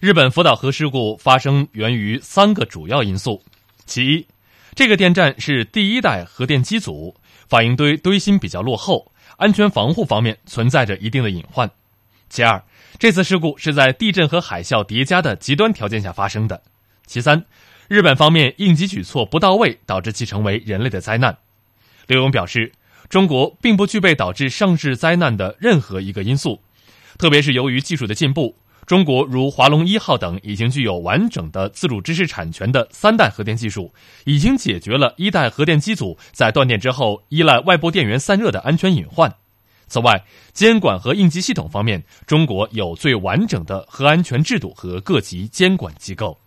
[0.00, 3.44] 日本福岛核事故发生源于三个主要因素：
[3.86, 4.26] 其一，
[4.74, 7.14] 这个电站是第一代核电机组，
[7.48, 11.68] 反应堆堆芯比较落后，安全防护方面存在着一定的隐患；
[12.28, 12.60] 其二，
[12.98, 16.56] 这次事故是在地震和海啸叠加的极端条件下发生的；
[17.06, 17.44] 其三。
[17.92, 21.36] 日本方面应急举措不到位，导致其成为人类的灾难。
[22.06, 22.72] 刘勇表示，
[23.10, 26.62] 中国并不具备导致上世灾难的任何一个因素，
[27.18, 33.92] 特别是由于技术的进步，中国如华龙一号等已经具有完整的自主知识产权的三代核电技术，
[34.24, 39.34] 已经解决了一代核电机组在断电之后依赖外部电源散热的安全隐患。
[39.86, 40.24] 此外，
[40.54, 46.38] 监管和应急系统方面，中国有最完整的核安全制度和各级监管机构。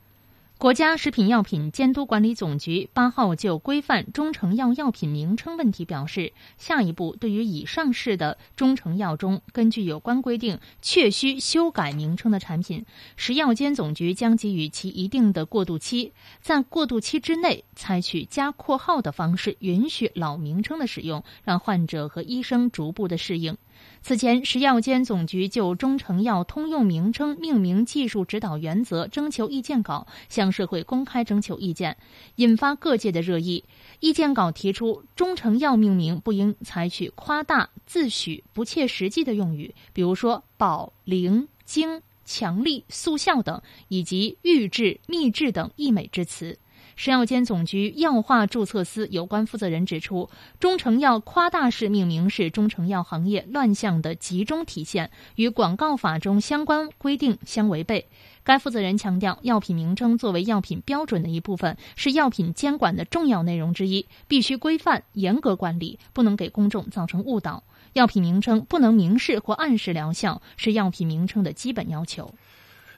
[0.58, 12.86] 国家食品药品监督管理总局八号就规范中成药药品名称问题表示，下一步对于已上市的中成药中根据有关规定确需修改名称的产品，
[13.18, 23.58] 食药监总局将给予其一定的过渡期，在过渡期之内采取加括号的方式允许老名称的使用，让患者和医生逐步的适应。
[24.02, 31.98] 此前，食药监总局就中成药通用名称命名技术指导原则征求意见稿向社会公开征求意见，
[32.36, 33.64] 引发各界的热议。
[34.00, 46.58] 意见稿提出，中成药命名不应采取夸大、自诩、不切实际的用语，比如说“保”“灵”“精”“强力”“速效”等，以及“预制”“秘制”等溢美之词。
[46.96, 50.30] 食药监总局药化注册司有关负责人指出，
[50.60, 58.08] 中成药夸大式命名是中成药行业乱象的集中体现，与广告法中相关规定相违背。
[58.43, 67.64] 该负责人强调，药品名称作为药品标准的一部分，是药品监管的重要内容之一，必须规范严格管理，不能给公众造成误导。
[67.93, 72.34] 药品名称不能明示或暗示疗效，是药品名称的基本要求。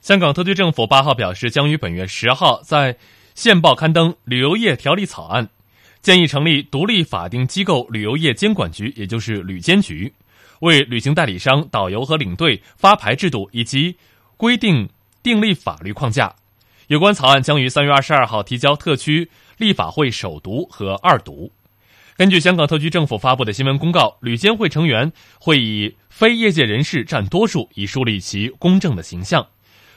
[0.00, 2.96] 香港特区政府八号表示，将于本月十号在。
[3.38, 5.48] 现报刊登旅游业条例草案，
[6.02, 10.12] 建议成立独立法定机构旅游业监管局，也就是旅监局，
[10.58, 13.94] 为旅行代理商、导游和领队发牌制度以及
[14.36, 14.88] 规定
[15.22, 16.34] 订立法律框架。
[16.88, 21.52] 有关草案将于三月二十二号提交特区立法会首读和二读。
[22.16, 29.46] 根据香港特区政府发布的新闻公告，旅监会成员会以非业界人士占多数，以树立其公正的形象。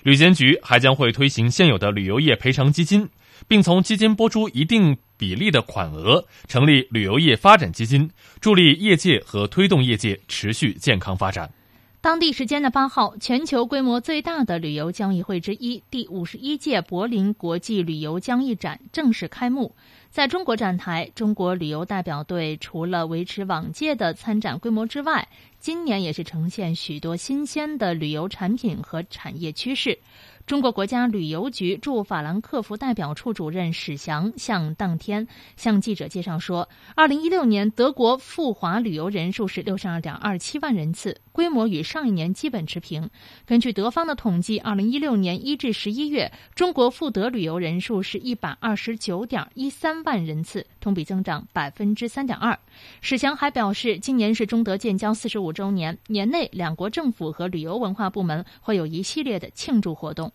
[0.04, 3.10] 旅监局还将会推行现有的旅游业赔偿基金。
[3.52, 11.52] 并从基金拨出一定比例的款额，成立旅游业发展基金，助力业界和推动业界持续健康发展。
[11.99, 19.76] 当地时间的八号，全球规模最大的旅游交易会之一——第五十一届柏林国际旅游交易展正式开幕。
[20.10, 25.28] 在中国展台，中国旅游代表队除了维持往届的参展规模之外，
[25.60, 29.99] 今年也是呈现许多新鲜的旅游产品和产业趋势。
[30.46, 43.10] 中国国家旅游局驻法兰克福代表处主任史祥向当天向记者介绍说，二零一六年德国赴华旅游人数是六十二点二七万人次，规模与上一年基本持平。
[43.46, 52.58] 根据德方的统计，二零一六年一至十一月，中国赴德旅游人数是一百二十九点一三万人次，同比增长百分之三点二。
[53.00, 60.32] 史祥还表示，今年是中德建交四十五周年，年内两国政府和旅游文化部门会有一系列的庆祝活动。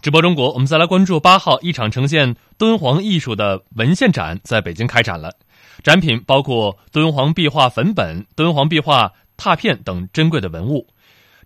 [0.00, 5.32] 直播中国，我们再来关注八号一场呈现敦煌艺术的文献展在北京开展了。
[5.82, 10.86] 展品包括敦煌壁画粉本、敦煌壁画拓片等珍贵的文物。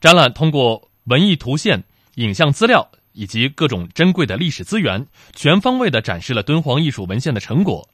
[0.03, 1.83] 展览通过文艺图线、
[2.17, 7.89] 影像资料以及各种珍贵的历史资源，全方位的展示了敦煌艺术文献的成果。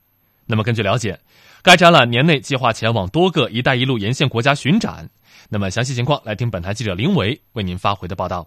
[0.47, 1.21] 那么，根据了解，
[1.63, 5.09] 该展览年内计划前往多个“一带一路”沿线国家巡展。
[5.51, 8.45] 那么，详细情况来听本台记者林维为您发回的报道。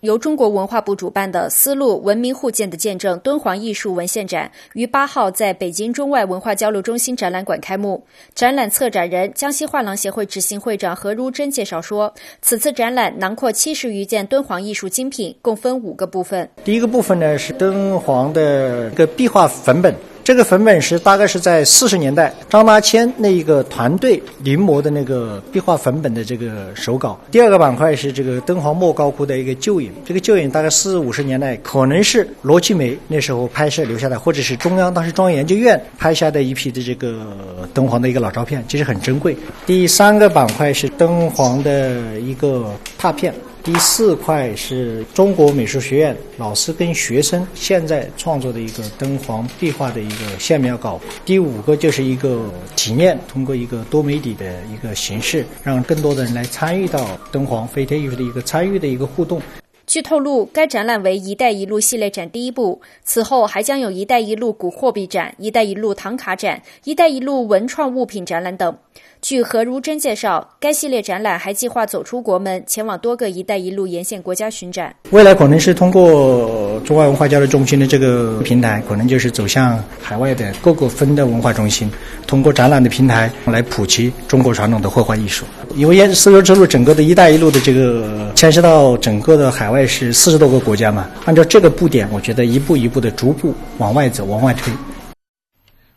[0.00, 8.04] 由中国文化部主办的“丝路文明互鉴的见证”敦煌艺术文献展于八号在北京中外文化交流中心展览馆开幕。
[8.34, 16.46] 展览策展人、江西画廊协会执行会长何如珍介绍说，此次展览囊括七十余件敦煌艺术精品，共分五个部分。
[16.62, 19.94] 第一个部分呢是敦煌的一个壁画粉本。
[20.26, 27.16] 这个粉本是大概是在四十年代张大千那一个团队临摹的那个壁画粉本的这个手稿。
[27.30, 37.24] 第二个板块是这个敦煌莫高窟的一个旧影，这个旧影大概四五十年代可能是罗奇梅那时候拍摄留下的，或者是中央当时中央研究院拍下的一批的这个
[37.72, 39.36] 敦煌的一个老照片，其实很珍贵。
[39.64, 43.32] 第三个板块是敦煌的一个拓片。
[43.66, 51.00] 第四块是中国美术学院老师跟学生现在创作的一个敦煌壁画的一个线描稿。
[51.24, 59.42] 第五个就是一个体验，通过一个多媒体的一个形式，让更多的人来参与到敦煌飞天艺术的一个参与的一个互动。
[59.84, 68.76] 据透露，该展览为“一带一路”系列展第一部，此后还将有一带一路古货币展、一带一路唐卡展、一带一路文创物品展览等。
[69.28, 74.94] 据何如珍介绍，该系列展览还计划走出国门，前往多个“一带一路”沿线国家巡展。
[75.10, 81.90] 未来可能是通过中外文化交流中心的这个平台，可能就是走向海外的各个分的文化中心，
[82.24, 85.44] 通过展览的平台来普及中国传统的绘画艺术。
[85.74, 94.72] 因为丝绸之路整个的一带一路的这个牵涉到整个的海外是四十多个国家嘛，按照这个布点，我觉得一步一步的逐步往外走，往外推。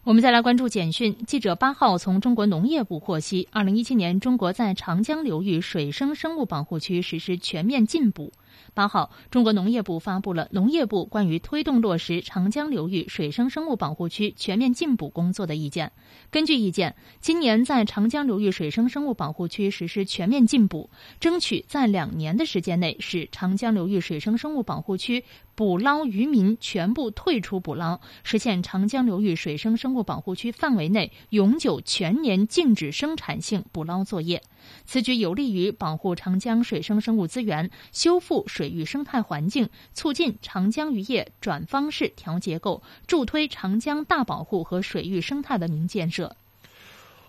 [0.05, 1.17] 我们再来关注简讯。
[1.27, 8.31] 记者八号从中国农业部获悉，二零一七年中国在长江流域水生生物保护区实施全面禁捕。
[8.73, 15.91] 八号，中国农业部发布了农业部关于推动落实长江流域水生生物保护区全面禁捕工作的意见。
[16.32, 20.89] 根据意见，今年在长江流域水生生物保护区实施全面禁捕，
[21.20, 34.41] 争取在两年的时间内使长江流域水生生物保护区捕捞渔民全部退出捕捞，实现长江流域水生生物保护区范围内永久全年禁止生产性捕捞作业。
[34.86, 46.33] 此举有利于保护长江水生生物资源，修复水域生态环境，促进长江渔业转方式调结构，助推长江大保护和水域生态文明建建设。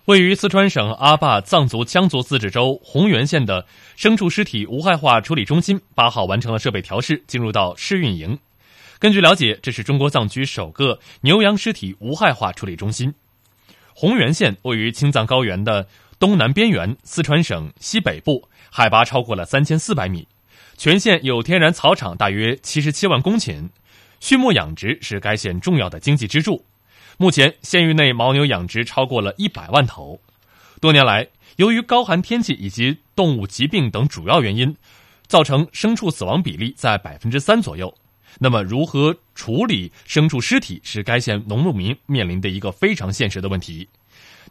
[0.05, 3.67] 位于四川省阿坝藏族羌族自治州红原县的
[3.99, 8.39] 牲畜尸体无害化处理中心，八号完成了设备调试，进入到试运营。
[9.01, 13.13] 根据了解，这是中国藏区首个牛羊尸体无害化处理中心。
[13.93, 15.89] 红原县位于青藏高原的。
[16.21, 20.29] 东南边缘，四川省西北部，海拔超过了三千四百米。
[20.77, 23.71] 全县有天然草场大约七十七万公顷，
[24.21, 26.63] 畜牧养殖是该县重要的经济支柱。
[27.23, 30.19] 目前，县域内牦牛养殖超过了一百万头。
[30.81, 34.75] 多年来，由于高寒天气以及动物疾病等主要原因，
[35.27, 37.95] 造成牲畜死亡比例在百分之三左右。
[38.39, 43.87] 那么，如何处理牲畜尸体是该县农牧民面临的一个非常现实的问题。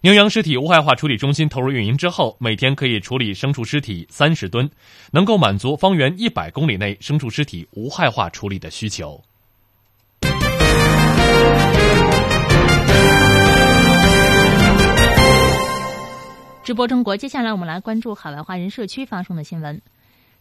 [0.01, 4.69] 牛羊尸体无害化处理中心投入运营之后，每天可以处理牲畜尸体三十吨，
[5.09, 9.23] 能够满足方圆一百公里内牲畜尸体无害化处理的需求。
[16.69, 19.81] 直播中国，接下来我们来关注海外华人社区发生的新闻。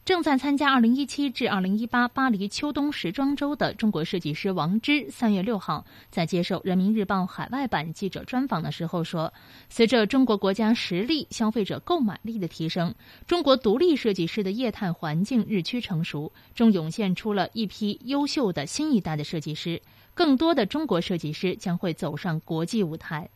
[0.04, 9.32] 正在参加2017至2018巴黎秋冬时装周的中国设计师王芝，三月六号在接受人民日报海外版记者专访的时候说
[9.70, 12.94] ：“随着中国国家实力、消费者购买力的提升，
[13.26, 19.80] 中国独立设计师的业态环境日趋成熟，正涌现出了一批优秀的新一代的设计师。
[20.12, 23.26] 更多的中国设计师将会走上国际舞台。”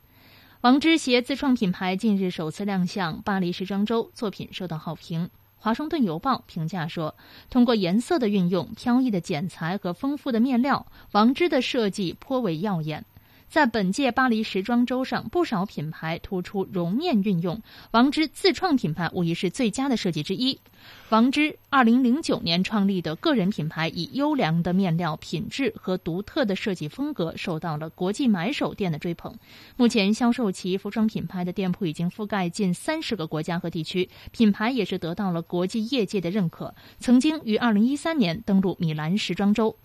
[0.62, 5.28] 王芝携自创品牌近日首次亮相巴黎时装周，作品受到好评。
[5.56, 7.16] 华盛顿邮报评价说
[7.50, 13.04] ：“通过颜色的运用、飘逸的剪裁和丰富的面料，王芝的设计颇为耀眼。”
[13.52, 20.58] 在本届巴黎时装周上，不少品牌突出绒面运用，王芝自创品牌无疑是最佳的设计之一。
[21.10, 29.36] 王芝二零零九年创立的个人品牌，以优良的面料品质和独特的设计风格，受到了国际买手店的追捧。
[29.76, 36.74] 目前，销售其服装品牌的店铺已经覆盖近三十个国家和地区，品牌也是得到了国际业界的认可。
[36.98, 39.76] 曾经于二零一三年登陆米兰时装周。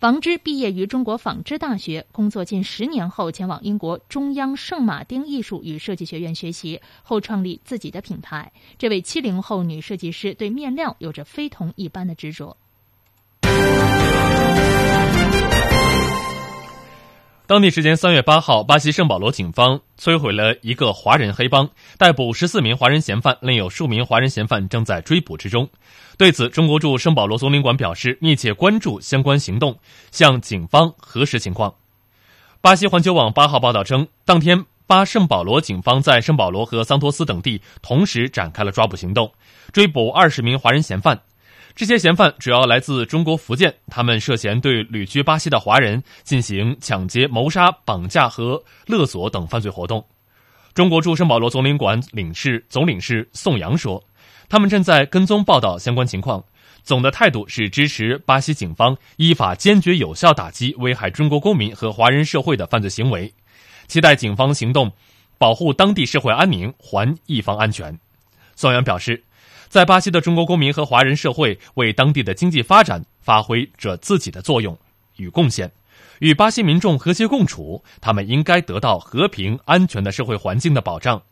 [0.00, 8.50] 王芝毕业于中国纺织大学，工作近十年后前往英国中央圣马丁艺术与设计学院学习，后创立自己的品牌。
[8.78, 12.56] 这位七零后女设计师对面料有着非同一般的执着。
[17.50, 25.68] 当地时间三月八号，巴西圣保罗警方摧毁了一个华人黑帮，逮捕十四名华人嫌犯，另有数名华人嫌犯正在追捕之中。
[26.16, 29.76] 对此，中国驻圣保罗总领馆表示密切关注相关行动，
[30.12, 31.74] 向警方核实情况。
[32.60, 39.32] 巴西环球网八号报道称，当天巴圣保罗警方在圣保罗和桑托斯等地同时展开了抓捕行动，
[39.72, 41.20] 追捕二十名华人嫌犯。
[41.74, 50.04] 这些嫌犯主要来自中国福建，他们涉嫌对旅居巴西的华人进行抢劫、谋杀、绑架和勒索等犯罪活动。
[50.74, 54.02] 中国驻圣保罗总领馆领事总领事宋阳说
[54.48, 56.44] ：“他们正在跟踪报道相关情况，
[56.82, 63.32] 总的态度是支持巴西警方依法坚决有效打击危害中国公民和华人社会的犯罪行为，
[63.86, 64.92] 期待警方行动，
[65.38, 67.98] 保护当地社会安宁，还一方安全。”
[68.54, 69.22] 宋阳表示。
[69.70, 74.76] 在巴西的中国公民和华人社会为当地的经济发展发挥着自己的作用
[75.14, 75.70] 与贡献，
[76.18, 81.22] 与巴西民众和谐共处，他们应该得到和平安全的社会环境的保障。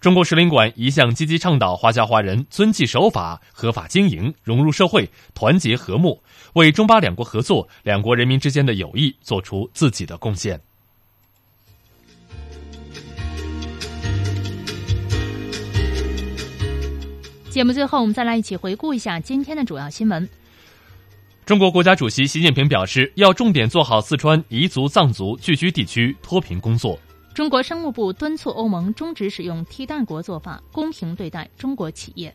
[0.00, 6.22] 中国使领馆一向积极倡导华侨华人遵纪守法、合法经营、融入社会、团结和睦，
[6.52, 10.60] 为中巴两国合作、两国人民之间的友谊做出自己的贡献。
[17.50, 20.28] 节目最后，我们再来一起回顾一下今天的主要新闻。
[21.46, 26.98] 中国国家主席习近平表示，要重点做好四川彝族、藏族聚居地区脱贫工作。
[27.34, 32.32] 中国商务部敦促欧盟终止使用替代国做法，公平对待中国企业。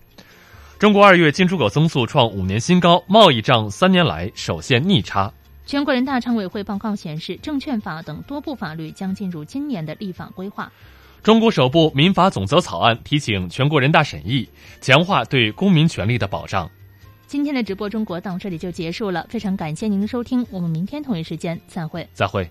[0.80, 5.32] 中国二月进出口增速创五年新高，贸易账三年来首现逆差。
[5.66, 10.72] 全国人大常委会报告显示，证券法等多部法律将进入今年的立法规划。
[11.24, 14.46] 中国首部民法总则草案提请全国人大审议，
[14.82, 16.70] 强化对公民权利的保障。
[17.28, 22.06] 今天的直播中国到这里就结束了，非常感谢您的收听，我们明天同一时间再会。
[22.14, 22.46] 再会。